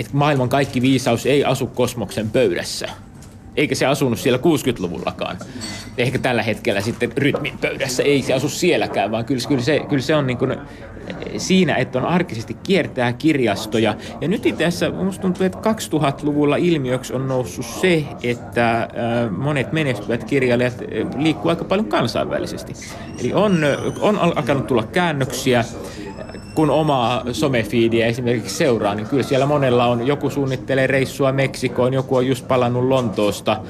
[0.00, 2.88] että maailman kaikki viisaus ei asu kosmoksen pöydässä,
[3.56, 5.38] eikä se asunut siellä 60-luvullakaan.
[5.98, 10.02] Ehkä tällä hetkellä sitten rytmin pöydässä ei se asu sielläkään, vaan kyllä, kyllä, se, kyllä
[10.02, 10.56] se on niin kuin
[11.36, 13.94] siinä, että on arkisesti kiertää kirjastoja.
[14.20, 18.88] Ja nyt itse asiassa minusta tuntuu, että 2000-luvulla ilmiöksi on noussut se, että
[19.36, 20.74] monet menestyvät kirjailijat
[21.18, 22.72] liikkuu aika paljon kansainvälisesti.
[23.20, 23.58] Eli on,
[24.00, 25.64] on alkanut tulla käännöksiä,
[26.54, 32.16] kun omaa somefiidiä esimerkiksi seuraa, niin kyllä siellä monella on, joku suunnittelee reissua Meksikoon, joku
[32.16, 33.60] on just palannut Lontoosta.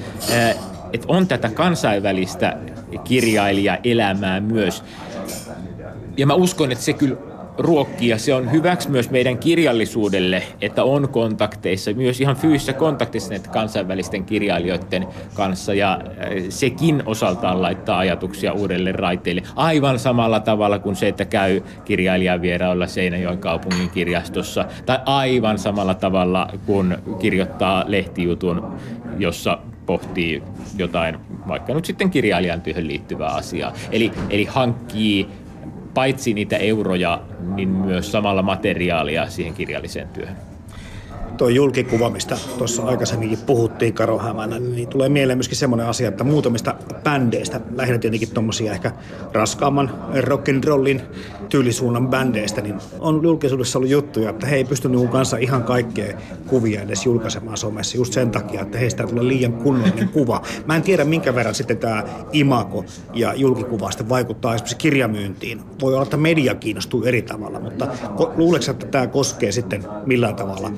[0.93, 2.57] Että on tätä kansainvälistä
[3.03, 4.83] kirjailijaelämää myös.
[6.17, 7.17] Ja mä uskon, että se kyllä
[7.57, 13.29] ruokkii ja se on hyväksi myös meidän kirjallisuudelle, että on kontakteissa, myös ihan fyysisissä kontakteissa
[13.29, 19.43] näiden kansainvälisten kirjailijoiden kanssa ja äh, sekin osaltaan laittaa ajatuksia uudelle raiteille.
[19.55, 25.93] Aivan samalla tavalla kuin se, että käy kirjailijan vierailla Seinäjoen kaupungin kirjastossa tai aivan samalla
[25.93, 28.73] tavalla kuin kirjoittaa lehtijutun,
[29.17, 30.43] jossa pohtii
[30.77, 33.73] jotain, vaikka nyt sitten kirjailijan työhön liittyvää asiaa.
[33.91, 35.27] Eli, eli hankkii
[35.93, 37.21] paitsi niitä euroja,
[37.55, 40.50] niin myös samalla materiaalia siihen kirjalliseen työhön
[41.37, 46.23] tuo julkikuva, mistä tuossa aikaisemminkin puhuttiin Karo Hämänä, niin tulee mieleen myöskin semmoinen asia, että
[46.23, 48.91] muutamista bändeistä, lähinnä tietenkin tuommoisia ehkä
[49.33, 51.01] raskaamman rock'n'rollin
[51.49, 56.17] tyylisuunnan bändeistä, niin on julkisuudessa ollut juttuja, että he ei pysty niin kanssa ihan kaikkea
[56.47, 60.41] kuvia edes julkaisemaan somessa just sen takia, että heistä tulee liian kunnollinen kuva.
[60.65, 65.61] Mä en tiedä, minkä verran sitten tämä imako ja julkikuva sitten vaikuttaa esimerkiksi kirjamyyntiin.
[65.81, 67.87] Voi olla, että media kiinnostuu eri tavalla, mutta
[68.35, 70.71] luuleeko, että tämä koskee sitten millään tavalla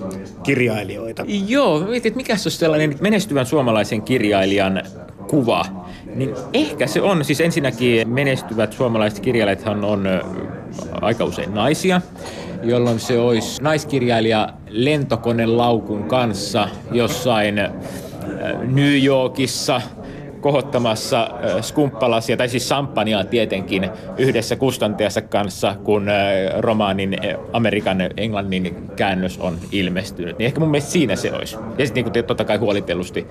[0.44, 1.26] kirjailijoita.
[1.48, 4.84] Joo, mietin, että mikä olisi sellainen menestyvän suomalaisen kirjailijan
[5.28, 5.66] kuva.
[6.16, 10.08] Niin ehkä se on, siis ensinnäkin menestyvät suomalaiset kirjailijathan on
[11.02, 12.02] aika usein naisia,
[12.64, 17.56] jolloin se olisi naiskirjailija lentokone laukun kanssa jossain
[18.64, 19.82] New Yorkissa
[20.44, 21.30] kohottamassa
[21.62, 26.08] skumppalasia, tai siis samppaniaa tietenkin, yhdessä kustantajansa kanssa, kun
[26.60, 27.18] romaanin
[27.54, 30.38] Amerikan englannin käännös on ilmestynyt.
[30.38, 31.58] Niin ehkä mun mielestä siinä se olisi.
[31.78, 33.28] Ja sitten niin totta kai huolitellusti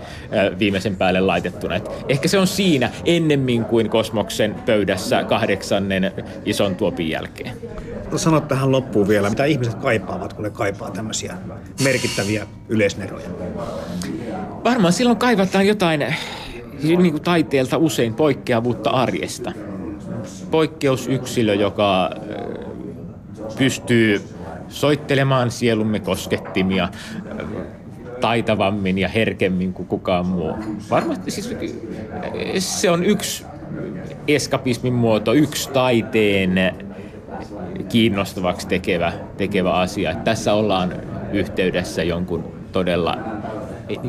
[0.58, 1.76] viimeisen päälle laitettuna.
[1.76, 6.12] Et ehkä se on siinä ennemmin kuin Kosmoksen pöydässä kahdeksannen
[6.44, 7.56] ison tuopin jälkeen.
[8.16, 11.34] Sano tähän loppuun vielä, mitä ihmiset kaipaavat, kun ne kaipaa tämmöisiä
[11.84, 13.28] merkittäviä yleisneroja?
[14.64, 16.14] Varmaan silloin kaivataan jotain
[16.82, 19.52] niin kuin taiteelta usein poikkeavuutta arjesta.
[20.50, 22.10] Poikkeusyksilö, joka
[23.58, 24.22] pystyy
[24.68, 26.88] soittelemaan sielumme koskettimia
[28.20, 30.52] taitavammin ja herkemmin kuin kukaan muu.
[30.90, 31.54] Varmasti siis
[32.80, 33.44] se on yksi
[34.28, 36.74] eskapismin muoto, yksi taiteen
[37.88, 40.14] kiinnostavaksi tekevä, tekevä asia.
[40.14, 40.92] Tässä ollaan
[41.32, 43.18] yhteydessä jonkun todella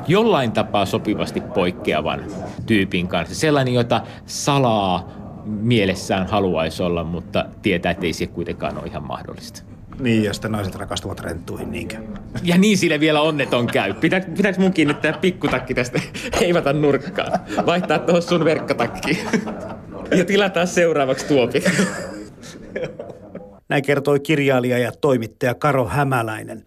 [0.08, 2.24] jollain tapaa sopivasti poikkeavan
[2.66, 3.36] tyypin kanssa.
[3.36, 5.12] Sellainen, jota salaa
[5.46, 9.64] mielessään haluaisi olla, mutta tietää, että ei se kuitenkaan ole ihan mahdollista.
[10.00, 11.98] Niin, ja sitten naiset rakastuvat renttuihin, niinkö?
[12.44, 13.94] Ja niin sille vielä onneton käy.
[13.94, 16.02] Pitääkö, pitääkö mun kiinnittää pikkutakki tästä
[16.40, 17.32] heivata nurkkaan?
[17.66, 19.18] Vaihtaa tuohon sun verkkatakkiin.
[20.18, 21.64] Ja tilata seuraavaksi tuopi.
[23.70, 26.66] Näin kertoi kirjailija ja toimittaja Karo Hämäläinen.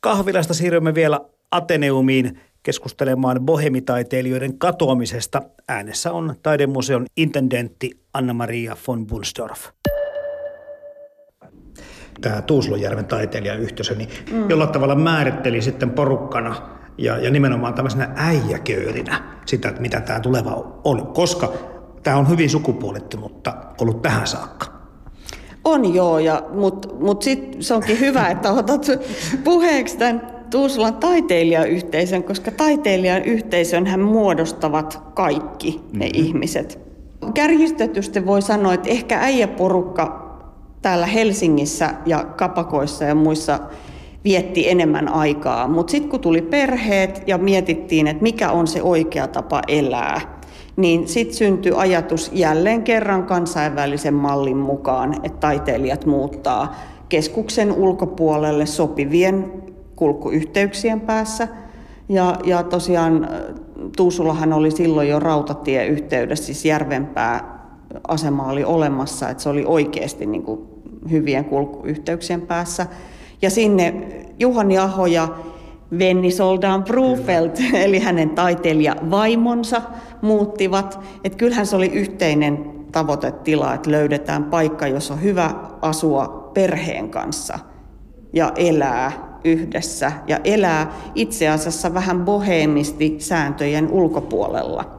[0.00, 5.42] Kahvilasta siirrymme vielä Ateneumiin keskustelemaan bohemitaiteilijoiden katoamisesta.
[5.68, 9.68] Äänessä on taidemuseon intendentti Anna-Maria von Bunsdorf.
[12.20, 14.50] Tämä Tuusulojärven taiteilijayhteisö, niin mm.
[14.50, 16.56] jollain tavalla määritteli sitten porukkana
[16.98, 21.52] ja, ja nimenomaan tämmöisenä äijäköörinä sitä, että mitä tämä tuleva on, koska
[22.02, 24.66] tämä on hyvin sukupuolittunutta ollut tähän saakka.
[25.64, 28.86] On joo, ja, mutta mut sitten se onkin hyvä, että otat
[29.44, 36.24] puheeksi tämän Tuusulan taiteilijayhteisön, koska taiteilijan yhteisön hän muodostavat kaikki ne mm-hmm.
[36.26, 36.78] ihmiset.
[37.34, 40.26] Kärjistetysti voi sanoa, että ehkä äijäporukka
[40.82, 43.58] täällä Helsingissä ja kapakoissa ja muissa
[44.24, 45.68] vietti enemmän aikaa.
[45.68, 50.20] Mutta sitten kun tuli perheet ja mietittiin, että mikä on se oikea tapa elää,
[50.76, 56.74] niin sitten syntyi ajatus jälleen kerran kansainvälisen mallin mukaan, että taiteilijat muuttaa
[57.08, 59.52] keskuksen ulkopuolelle sopivien
[59.96, 61.48] kulkuyhteyksien päässä.
[62.08, 63.28] Ja, ja tosiaan
[63.96, 67.56] Tuusulahan oli silloin jo rautatieyhteydessä, siis Järvenpää
[68.08, 70.60] asema oli olemassa, että se oli oikeasti niin kuin
[71.10, 72.86] hyvien kulkuyhteyksien päässä.
[73.42, 73.94] Ja sinne
[74.38, 75.28] Juhani Aho ja
[75.98, 79.82] Venni Soldan Brufelt, eli hänen taiteilijavaimonsa,
[80.22, 81.00] muuttivat.
[81.24, 85.50] Että kyllähän se oli yhteinen tavoitetila, että löydetään paikka, jossa on hyvä
[85.82, 87.58] asua perheen kanssa
[88.32, 94.96] ja elää yhdessä ja elää itse asiassa vähän boheemisti sääntöjen ulkopuolella.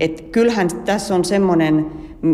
[0.00, 1.86] Et kyllähän tässä on semmoinen,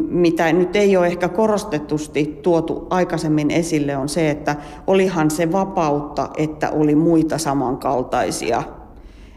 [0.09, 6.29] mitä nyt ei ole ehkä korostetusti tuotu aikaisemmin esille, on se, että olihan se vapautta,
[6.37, 8.63] että oli muita samankaltaisia.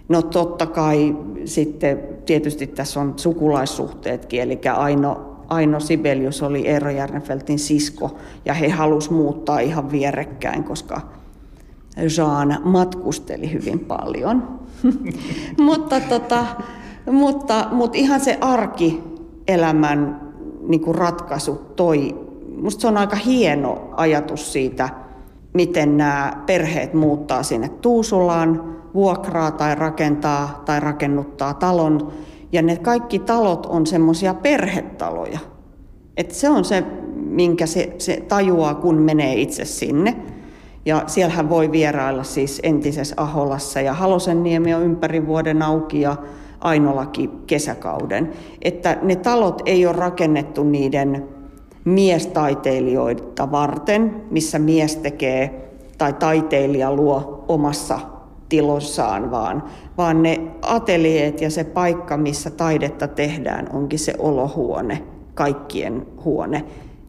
[0.09, 7.59] No totta kai sitten tietysti tässä on sukulaissuhteetkin, eli Aino, Aino Sibelius oli Eero Järnefeltin
[7.59, 11.01] sisko, ja he halusivat muuttaa ihan vierekkäin, koska
[12.17, 14.59] Jean matkusteli hyvin paljon.
[15.67, 16.45] mutta, tota,
[17.11, 20.21] mutta, mutta ihan se arkielämän
[20.67, 22.15] niin kuin ratkaisu toi,
[22.61, 24.89] musta se on aika hieno ajatus siitä,
[25.53, 32.11] miten nämä perheet muuttaa sinne Tuusulaan, vuokraa tai rakentaa tai rakennuttaa talon.
[32.51, 35.39] Ja ne kaikki talot on semmoisia perhetaloja.
[36.17, 36.83] Et se on se,
[37.15, 40.15] minkä se, se tajuaa, kun menee itse sinne.
[40.85, 46.15] Ja siellähän voi vierailla siis entisessä Aholassa ja Halosenniemi on ympäri vuoden auki ja
[46.61, 48.31] Ainolaki kesäkauden.
[48.61, 51.27] Että ne talot ei ole rakennettu niiden
[51.85, 57.99] miestaiteilijoita varten, missä mies tekee tai taiteilija luo omassa
[58.49, 59.63] tilossaan, vaan,
[59.97, 66.63] vaan ne ateljeet ja se paikka, missä taidetta tehdään, onkin se olohuone, kaikkien huone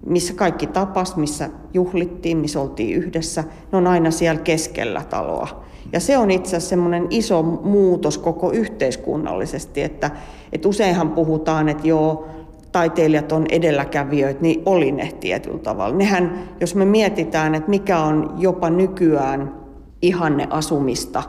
[0.06, 5.64] missä kaikki tapas, missä juhlittiin, missä oltiin yhdessä, ne on aina siellä keskellä taloa.
[5.92, 10.10] Ja se on itse asiassa semmoinen iso muutos koko yhteiskunnallisesti, että,
[10.52, 12.26] että useinhan puhutaan, että joo,
[12.72, 15.96] taiteilijat on edelläkävijöitä, niin oli ne tietyllä tavalla.
[15.96, 19.54] Nehän, jos me mietitään, että mikä on jopa nykyään
[20.02, 21.22] ihanne asumista,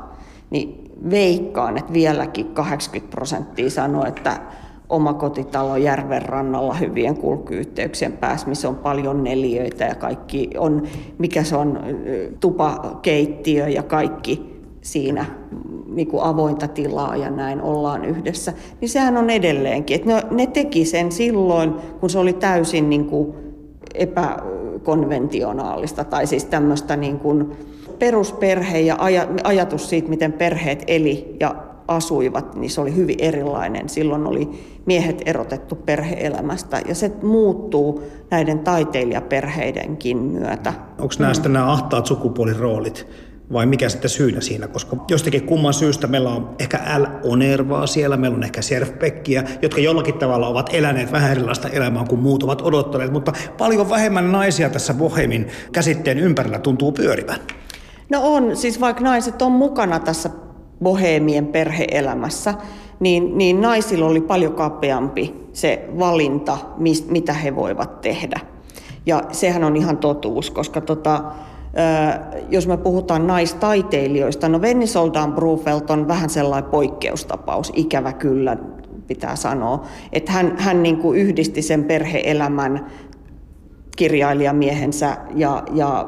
[0.49, 4.41] niin veikkaan, että vieläkin 80 prosenttia sanoo, että
[4.89, 10.83] omakotitalo järven rannalla hyvien kulkuyhteyksien päässä, missä on paljon neliöitä ja kaikki on,
[11.17, 11.79] mikä se on,
[12.39, 15.25] tupakeittiö ja kaikki siinä
[15.87, 19.95] niin kuin avointa tilaa ja näin ollaan yhdessä, niin sehän on edelleenkin.
[19.95, 23.33] Että ne, ne teki sen silloin, kun se oli täysin niin kuin
[23.93, 27.51] epäkonventionaalista tai siis tämmöistä niin kuin
[27.99, 28.97] perusperhe ja
[29.43, 33.89] ajatus siitä, miten perheet eli ja asuivat, niin se oli hyvin erilainen.
[33.89, 34.49] Silloin oli
[34.85, 40.73] miehet erotettu perheelämästä ja se muuttuu näiden taiteilijaperheidenkin myötä.
[40.99, 43.07] Onko nämä sitten nämä ahtaat sukupuoliroolit
[43.53, 47.05] vai mikä sitten syynä siinä, koska jostakin kumman syystä meillä on ehkä L.
[47.23, 52.21] Onervaa siellä, meillä on ehkä Serfbeckia, jotka jollakin tavalla ovat eläneet vähän erilaista elämää kuin
[52.21, 57.39] muut ovat odottaneet, mutta paljon vähemmän naisia tässä Bohemin käsitteen ympärillä tuntuu pyörivän.
[58.09, 60.29] No on, siis vaikka naiset on mukana tässä
[60.83, 62.53] boheemien perheelämässä,
[62.99, 68.39] niin, niin naisilla oli paljon kapeampi se valinta, mist, mitä he voivat tehdä.
[69.05, 71.23] Ja sehän on ihan totuus, koska tota,
[72.49, 78.57] jos me puhutaan naistaiteilijoista, no Venni Soldan Brufelt on vähän sellainen poikkeustapaus, ikävä kyllä
[79.07, 82.85] pitää sanoa, että hän, hän niin kuin yhdisti sen perheelämän
[83.95, 86.07] kirjailijamiehensä ja, ja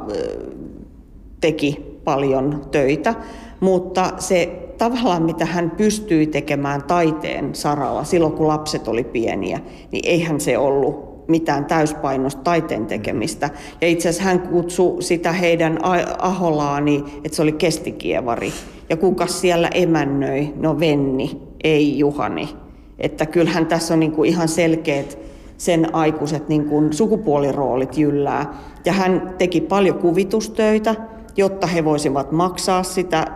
[1.42, 3.16] teki paljon töitä,
[3.60, 9.60] mutta se tavallaan mitä hän pystyi tekemään taiteen saralla silloin kun lapset oli pieniä,
[9.92, 13.50] niin eihän se ollut mitään täyspainosta taiteen tekemistä.
[13.82, 15.80] Ja itse asiassa hän kutsui sitä heidän
[16.20, 18.52] aholaani, että se oli kestikievari.
[18.90, 20.54] Ja kuka siellä emännöi?
[20.56, 22.50] No Venni, ei Juhani.
[23.00, 25.18] Että kyllähän tässä on niin kuin ihan selkeät
[25.58, 28.54] sen aikuiset niin kuin sukupuoliroolit jyllää.
[28.86, 30.96] Ja hän teki paljon kuvitustöitä,
[31.38, 33.28] jotta he voisivat maksaa sitä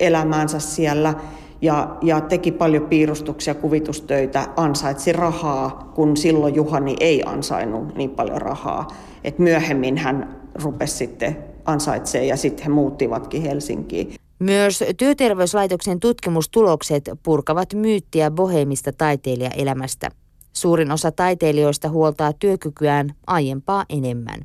[0.00, 1.14] elämäänsä siellä
[1.62, 8.42] ja, ja teki paljon piirustuksia, kuvitustöitä, ansaitsi rahaa, kun silloin Juhani ei ansainnut niin paljon
[8.42, 8.86] rahaa.
[9.24, 14.14] Et myöhemmin hän rupesi sitten ansaitsee ja sitten he muuttivatkin Helsinkiin.
[14.38, 20.08] Myös työterveyslaitoksen tutkimustulokset purkavat myyttiä boheemista taiteilijaelämästä.
[20.52, 24.40] Suurin osa taiteilijoista huoltaa työkykyään aiempaa enemmän.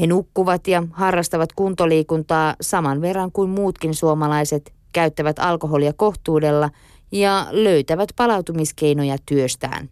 [0.00, 6.70] He nukkuvat ja harrastavat kuntoliikuntaa saman verran kuin muutkin suomalaiset, käyttävät alkoholia kohtuudella
[7.12, 9.90] ja löytävät palautumiskeinoja työstään.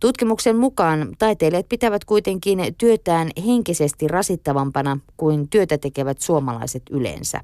[0.00, 7.40] Tutkimuksen mukaan taiteilijat pitävät kuitenkin työtään henkisesti rasittavampana kuin työtä tekevät suomalaiset yleensä.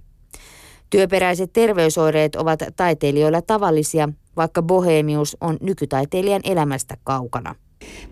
[0.91, 7.55] Työperäiset terveysoireet ovat taiteilijoilla tavallisia, vaikka bohemius on nykytaiteilijan elämästä kaukana.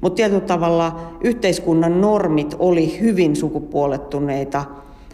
[0.00, 4.64] Mutta tietyllä tavalla yhteiskunnan normit oli hyvin sukupuolettuneita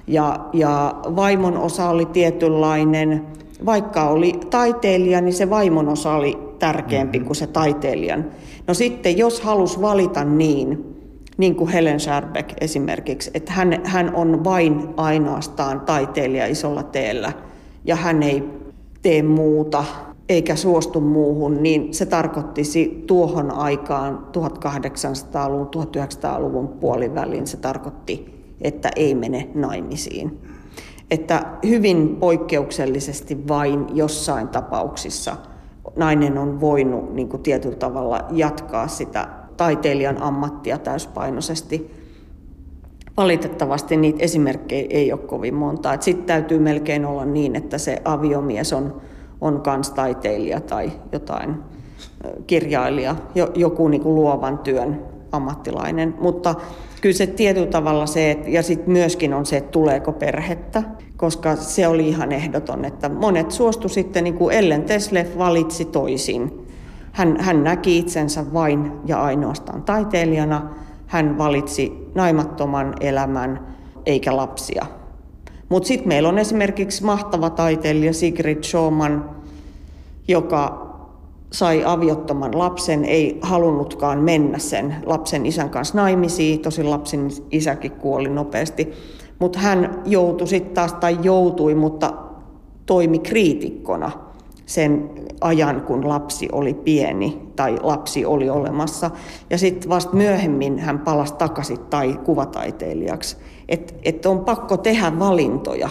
[0.06, 3.26] ja, ja vaimon osa oli tietynlainen.
[3.66, 7.26] Vaikka oli taiteilija, niin se vaimon osa oli tärkeämpi mm-hmm.
[7.26, 8.24] kuin se taiteilijan.
[8.66, 10.96] No sitten jos halus valita niin,
[11.36, 17.32] niin kuin Helen Scherbeck esimerkiksi, että hän, hän on vain ainoastaan taiteilija isolla teellä
[17.84, 18.44] ja hän ei
[19.02, 19.84] tee muuta,
[20.28, 29.14] eikä suostu muuhun, niin se tarkoitti tuohon aikaan 1800-luvun, 1900-luvun puolivälin, se tarkoitti, että ei
[29.14, 30.40] mene naimisiin.
[31.10, 35.36] Että hyvin poikkeuksellisesti vain jossain tapauksissa
[35.96, 41.90] nainen on voinut niin kuin tietyllä tavalla jatkaa sitä taiteilijan ammattia täyspainoisesti.
[43.16, 45.96] Valitettavasti niitä esimerkkejä ei ole kovin monta.
[46.00, 49.00] Sitten täytyy melkein olla niin, että se aviomies on
[49.40, 51.54] on kans taiteilija tai jotain
[52.46, 53.16] kirjailija,
[53.54, 56.14] joku niin kuin luovan työn ammattilainen.
[56.20, 56.54] Mutta
[57.00, 60.82] kyllä se tietyllä tavalla se, että, ja sitten myöskin on se, että tuleeko perhettä,
[61.16, 66.66] koska se oli ihan ehdoton, että monet suostu sitten, niin kuin Ellen Tesle valitsi toisin.
[67.12, 70.70] Hän, hän näki itsensä vain ja ainoastaan taiteilijana.
[71.06, 73.66] Hän valitsi naimattoman elämän
[74.06, 74.86] eikä lapsia.
[75.68, 79.24] Mutta sitten meillä on esimerkiksi mahtava taiteilija Sigrid Schumann,
[80.28, 80.88] joka
[81.52, 88.28] sai aviottoman lapsen, ei halunnutkaan mennä sen lapsen isän kanssa naimisiin, tosin lapsen isäkin kuoli
[88.28, 88.92] nopeasti,
[89.38, 92.12] mutta hän joutui sitten taas, tai joutui, mutta
[92.86, 94.10] toimi kriitikkona
[94.66, 95.10] sen
[95.40, 99.10] ajan, kun lapsi oli pieni tai lapsi oli olemassa.
[99.50, 103.36] Ja sitten vasta myöhemmin hän palasi takaisin tai kuvataiteilijaksi.
[103.68, 105.88] Että et on pakko tehdä valintoja.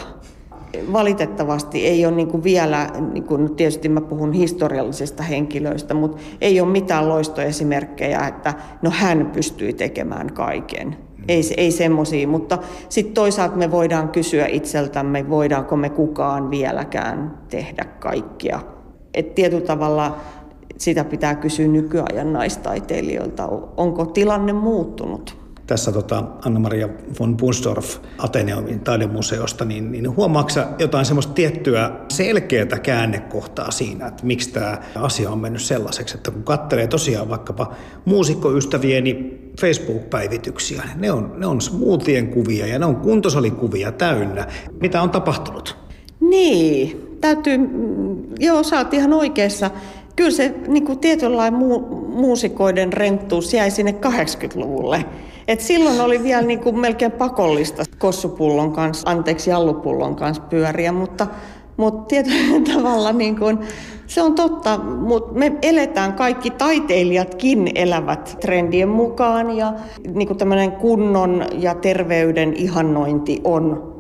[0.94, 6.70] Valitettavasti ei ole niin vielä, niin kuin tietysti mä puhun historiallisista henkilöistä, mutta ei ole
[6.70, 10.98] mitään loistoesimerkkejä, että no hän pystyi tekemään kaiken.
[11.28, 12.58] Ei, ei semmoisia, mutta
[12.90, 18.60] sitten toisaalta me voidaan kysyä itseltämme, voidaanko me kukaan vieläkään tehdä kaikkia.
[19.14, 20.18] Et tietyllä tavalla
[20.78, 23.48] sitä pitää kysyä nykyajan naistaiteilijoilta,
[23.78, 25.47] onko tilanne muuttunut?
[25.68, 26.90] Tässä tota Anna-Maria
[27.20, 34.52] von Bunsdorf Ateneumin taidemuseosta, niin, niin huomaatko jotain semmoista tiettyä selkeää käännekohtaa siinä, että miksi
[34.52, 37.74] tämä asia on mennyt sellaiseksi, että kun katselee tosiaan vaikkapa
[38.06, 44.48] muusikkoystävieni Facebook-päivityksiä, ne on, ne on smoothien kuvia ja ne on kuntosalikuvia täynnä.
[44.82, 45.78] Mitä on tapahtunut?
[46.20, 49.72] Niin, täytyy, mm, joo, sä oot ihan oikeassa.
[50.16, 55.06] Kyllä se niin kuin tietynlainen mu- muusikoiden renttuus jäi sinne 80-luvulle.
[55.48, 61.28] Et silloin oli vielä niin kuin melkein pakollista kossupullon kanssa, anteeksi jallupullon kanssa pyöriä, mutta,
[61.78, 63.60] mutta tietyllä tavalla niin kuin,
[64.08, 69.74] se on totta, mutta me eletään kaikki taiteilijatkin elävät trendien mukaan ja
[70.14, 73.94] niin kuin tämmöinen kunnon ja terveyden ihannointi on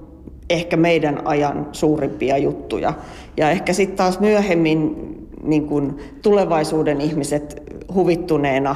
[0.49, 2.93] ehkä meidän ajan suurimpia juttuja.
[3.37, 4.95] Ja ehkä sitten taas myöhemmin
[5.43, 8.75] niin kun tulevaisuuden ihmiset huvittuneena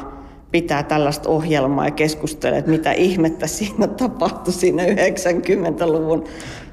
[0.52, 6.24] pitää tällaista ohjelmaa ja keskustelee, että mitä ihmettä siinä tapahtui siinä 90-luvun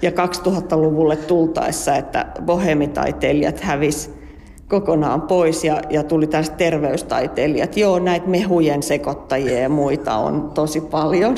[0.02, 4.10] ja 2000-luvulle tultaessa, että bohemitaiteilijat hävis
[4.68, 7.76] kokonaan pois ja, ja tuli tästä terveystaiteilijat.
[7.76, 11.36] Joo, näitä mehujen sekoittajia ja muita on tosi paljon.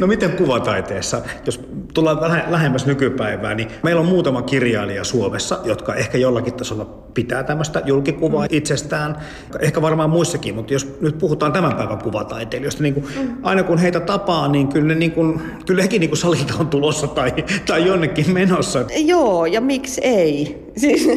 [0.00, 1.60] No miten kuvataiteessa, jos
[1.94, 7.42] tullaan vähän lähemmäs nykypäivää, niin meillä on muutama kirjailija Suomessa, jotka ehkä jollakin tasolla pitää
[7.42, 8.48] tämmöistä julkikuvaa mm.
[8.50, 9.16] itsestään.
[9.60, 13.36] Ehkä varmaan muissakin, mutta jos nyt puhutaan tämän päivän kuvataiteilijoista, niin kuin mm.
[13.42, 16.68] aina kun heitä tapaa, niin kyllä, ne niin kuin, kyllä hekin niin kuin salilta on
[16.68, 17.32] tulossa tai,
[17.66, 18.84] tai jonnekin menossa.
[18.96, 20.66] Joo, ja miksi ei?
[20.76, 21.08] Siis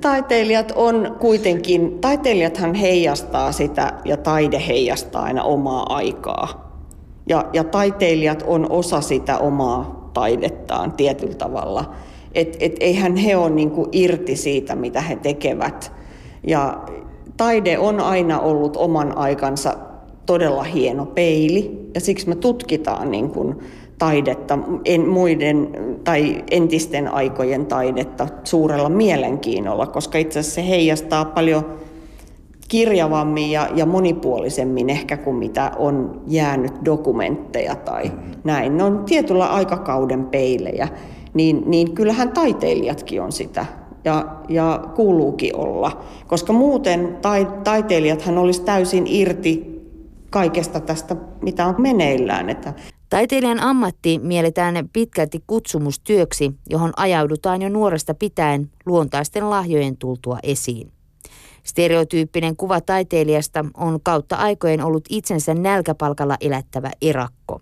[0.00, 6.67] taiteilijat on kuitenkin, taiteilijathan heijastaa sitä ja taide heijastaa aina omaa aikaa.
[7.28, 11.90] Ja, ja taiteilijat on osa sitä omaa taidettaan tietyllä tavalla.
[12.34, 15.92] Et, et eihän he ole niinku irti siitä, mitä he tekevät.
[16.46, 16.78] Ja
[17.36, 19.74] taide on aina ollut oman aikansa
[20.26, 23.58] todella hieno peili, ja siksi me tutkitaan niin kuin
[23.98, 25.68] taidetta, en, muiden
[26.04, 31.78] tai entisten aikojen taidetta suurella mielenkiinnolla, koska itse asiassa se heijastaa paljon
[32.68, 38.32] kirjavammin ja, ja monipuolisemmin ehkä kuin mitä on jäänyt dokumentteja tai mm-hmm.
[38.44, 38.76] näin.
[38.76, 40.88] Ne on tietyllä aikakauden peilejä,
[41.34, 43.66] niin, niin kyllähän taiteilijatkin on sitä
[44.04, 49.80] ja, ja kuuluukin olla, koska muuten tai, taiteilijathan olisi täysin irti
[50.30, 52.50] kaikesta tästä, mitä on meneillään.
[52.50, 52.72] Että
[53.10, 60.92] Taiteilijan ammatti mielletään pitkälti kutsumustyöksi, johon ajaudutaan jo nuoresta pitäen luontaisten lahjojen tultua esiin.
[61.68, 67.60] Stereotyyppinen kuva taiteilijasta on kautta aikojen ollut itsensä nälkäpalkalla elättävä erakko.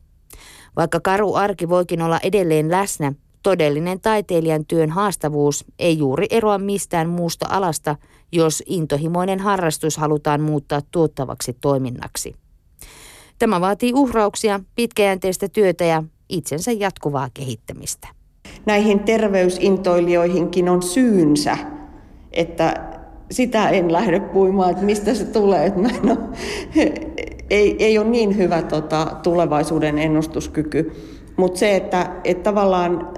[0.77, 7.09] Vaikka karu arki voikin olla edelleen läsnä, todellinen taiteilijan työn haastavuus ei juuri eroa mistään
[7.09, 7.97] muusta alasta,
[8.33, 12.35] jos intohimoinen harrastus halutaan muuttaa tuottavaksi toiminnaksi.
[13.39, 18.09] Tämä vaatii uhrauksia, pitkäjänteistä työtä ja itsensä jatkuvaa kehittämistä.
[18.67, 21.59] Näihin terveysintoilijoihinkin on syynsä,
[22.33, 22.97] että
[23.31, 25.66] sitä en lähde puimaan, että mistä se tulee.
[25.66, 26.18] Että mä en ole,
[27.51, 30.93] ei, ei ole niin hyvä tota, tulevaisuuden ennustuskyky.
[31.37, 33.09] Mutta se, että, että tavallaan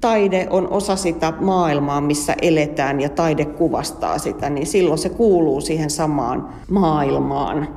[0.00, 5.60] taide on osa sitä maailmaa, missä eletään ja taide kuvastaa sitä, niin silloin se kuuluu
[5.60, 7.68] siihen samaan maailmaan.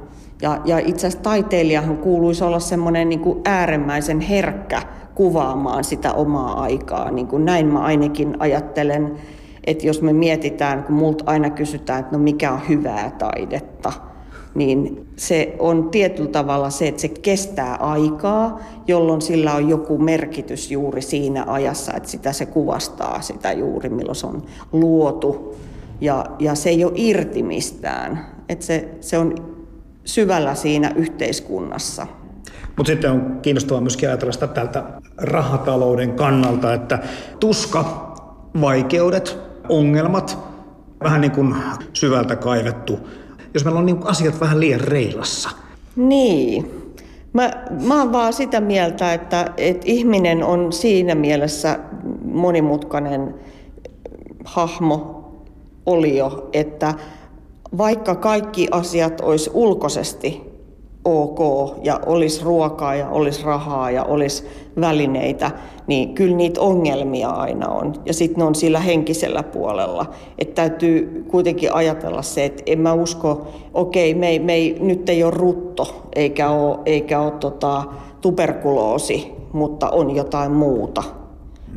[0.42, 4.82] Ja, ja itse asiassa taiteilijahan kuuluisi olla semmoinen niin äärimmäisen herkkä
[5.16, 7.12] kuvaamaan sitä omaa aikaa.
[7.12, 9.12] Niin kuin näin mä ainakin ajattelen
[9.68, 13.94] että jos me mietitään, kun multa aina kysytään, että no mikä on hyvää taidetta,
[14.56, 20.72] niin se on tietyllä tavalla se, että se kestää aikaa, jolloin sillä on joku merkitys
[20.72, 25.56] juuri siinä ajassa, että sitä se kuvastaa sitä juuri, milloin se on luotu.
[26.02, 29.36] Ja, ja se ei ole irti mistään, että se, se on
[30.06, 32.08] syvällä siinä yhteiskunnassa.
[32.78, 34.84] Mutta sitten on kiinnostavaa myöskin ajatella sitä tältä
[35.18, 37.00] rahatalouden kannalta, että
[37.40, 38.12] tuska,
[38.62, 40.38] vaikeudet, ongelmat,
[41.04, 41.56] vähän niin kuin
[41.94, 43.00] syvältä kaivettu,
[43.54, 45.50] jos meillä on niin asiat vähän liian reilassa.
[45.96, 46.72] Niin.
[47.34, 47.52] Mä,
[47.88, 51.80] mä oon vaan sitä mieltä, että, että ihminen on siinä mielessä
[52.24, 53.36] monimutkainen
[54.46, 55.22] hahmo,
[55.86, 56.94] olio, että
[57.78, 60.51] vaikka kaikki asiat olisi ulkoisesti
[61.06, 61.40] ok
[61.84, 64.44] ja olisi ruokaa ja olisi rahaa ja olisi
[64.82, 65.52] välineitä,
[65.88, 67.94] niin kyllä niitä ongelmia aina on.
[68.06, 70.06] Ja sitten ne on sillä henkisellä puolella.
[70.40, 75.10] Että täytyy kuitenkin ajatella se, että en mä usko, okei, me ei, me ei, nyt
[75.10, 77.84] ei ole rutto eikä ole, eikä ole tota,
[78.22, 81.04] tuberkuloosi, mutta on jotain muuta.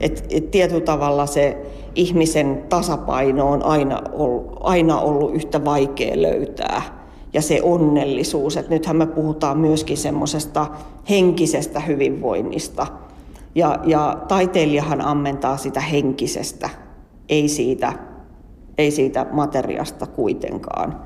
[0.00, 1.56] Et, et tietyllä tavalla se
[1.94, 7.03] ihmisen tasapaino on aina ollut, aina ollut yhtä vaikea löytää
[7.34, 8.56] ja se onnellisuus.
[8.56, 10.66] Et nythän me puhutaan myöskin semmoisesta
[11.10, 12.86] henkisestä hyvinvoinnista.
[13.54, 16.70] Ja, ja taiteilijahan ammentaa sitä henkisestä,
[17.28, 17.92] ei siitä,
[18.78, 21.00] ei siitä materiasta kuitenkaan.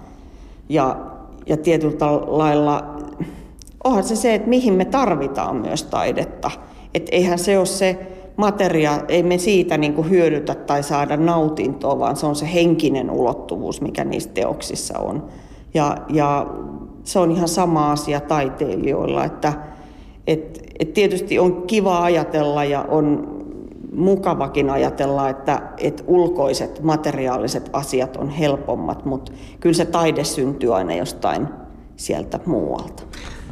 [0.69, 0.97] Ja,
[1.47, 2.97] ja tietyllä lailla
[3.85, 6.51] onhan se se, että mihin me tarvitaan myös taidetta.
[6.95, 7.99] Että eihän se ole se
[8.37, 13.11] materia, ei me siitä niin kuin hyödytä tai saada nautintoa, vaan se on se henkinen
[13.11, 15.29] ulottuvuus, mikä niissä teoksissa on.
[15.75, 16.47] Ja, ja
[17.05, 19.53] se on ihan sama asia taiteilijoilla, että
[20.27, 23.39] et, et tietysti on kiva ajatella ja on
[23.93, 30.95] mukavakin ajatella, että, että ulkoiset materiaaliset asiat on helpommat, mutta kyllä se taide syntyy aina
[30.95, 31.49] jostain
[31.97, 33.03] sieltä muualta.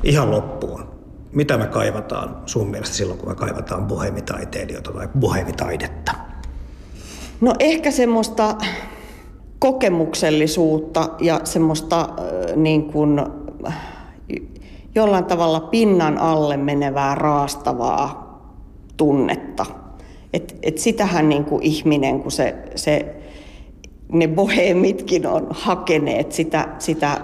[0.02, 0.84] Ihan loppuun.
[1.32, 6.12] Mitä me kaivataan sun mielestä silloin, kun me kaivataan bohemitaiteilijoita tai bohemitaidetta?
[7.40, 8.54] No ehkä semmoista
[9.58, 12.08] kokemuksellisuutta ja semmoista
[12.56, 13.20] niin kuin,
[14.94, 18.26] jollain tavalla pinnan alle menevää raastavaa
[18.96, 19.66] tunnetta.
[20.32, 23.16] Et, et sitähän niin kuin ihminen, kun se, se,
[24.12, 27.20] ne bohemitkin on hakeneet sitä, sitä,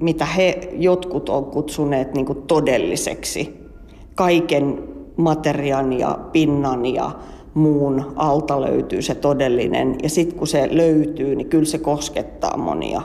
[0.00, 3.68] mitä he jotkut on kutsuneet niin kuin todelliseksi.
[4.14, 4.82] Kaiken
[5.16, 7.10] materian ja pinnan ja
[7.58, 9.96] muun alta löytyy se todellinen.
[10.02, 13.02] Ja sitten kun se löytyy, niin kyllä se koskettaa monia.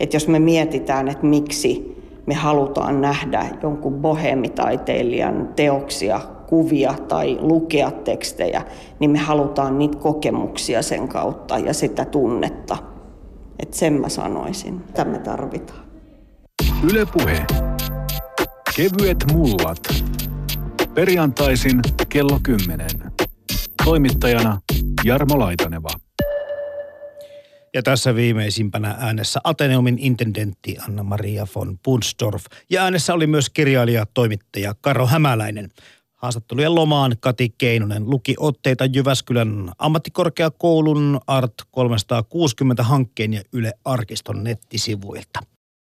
[0.00, 1.94] Et jos me mietitään, että miksi
[2.26, 8.62] me halutaan nähdä jonkun bohemitaiteilijan teoksia, kuvia tai lukea tekstejä,
[8.98, 12.76] niin me halutaan niitä kokemuksia sen kautta ja sitä tunnetta.
[13.58, 15.84] Että sen mä sanoisin, että me tarvitaan.
[16.90, 17.46] Ylepuhe.
[18.76, 20.04] Kevyet mullat.
[20.94, 22.86] Perjantaisin kello 10.
[23.84, 24.60] Toimittajana
[25.04, 25.88] Jarmo Laitaneva.
[27.74, 32.44] Ja tässä viimeisimpänä äänessä Ateneumin intendentti Anna-Maria von Bunsdorf.
[32.70, 35.68] Ja äänessä oli myös kirjailija, toimittaja Karo Hämäläinen.
[36.12, 45.53] Haastattelujen lomaan Kati Keinonen luki otteita Jyväskylän ammattikorkeakoulun Art 360 hankkeen ja Yle Arkiston nettisivuilta.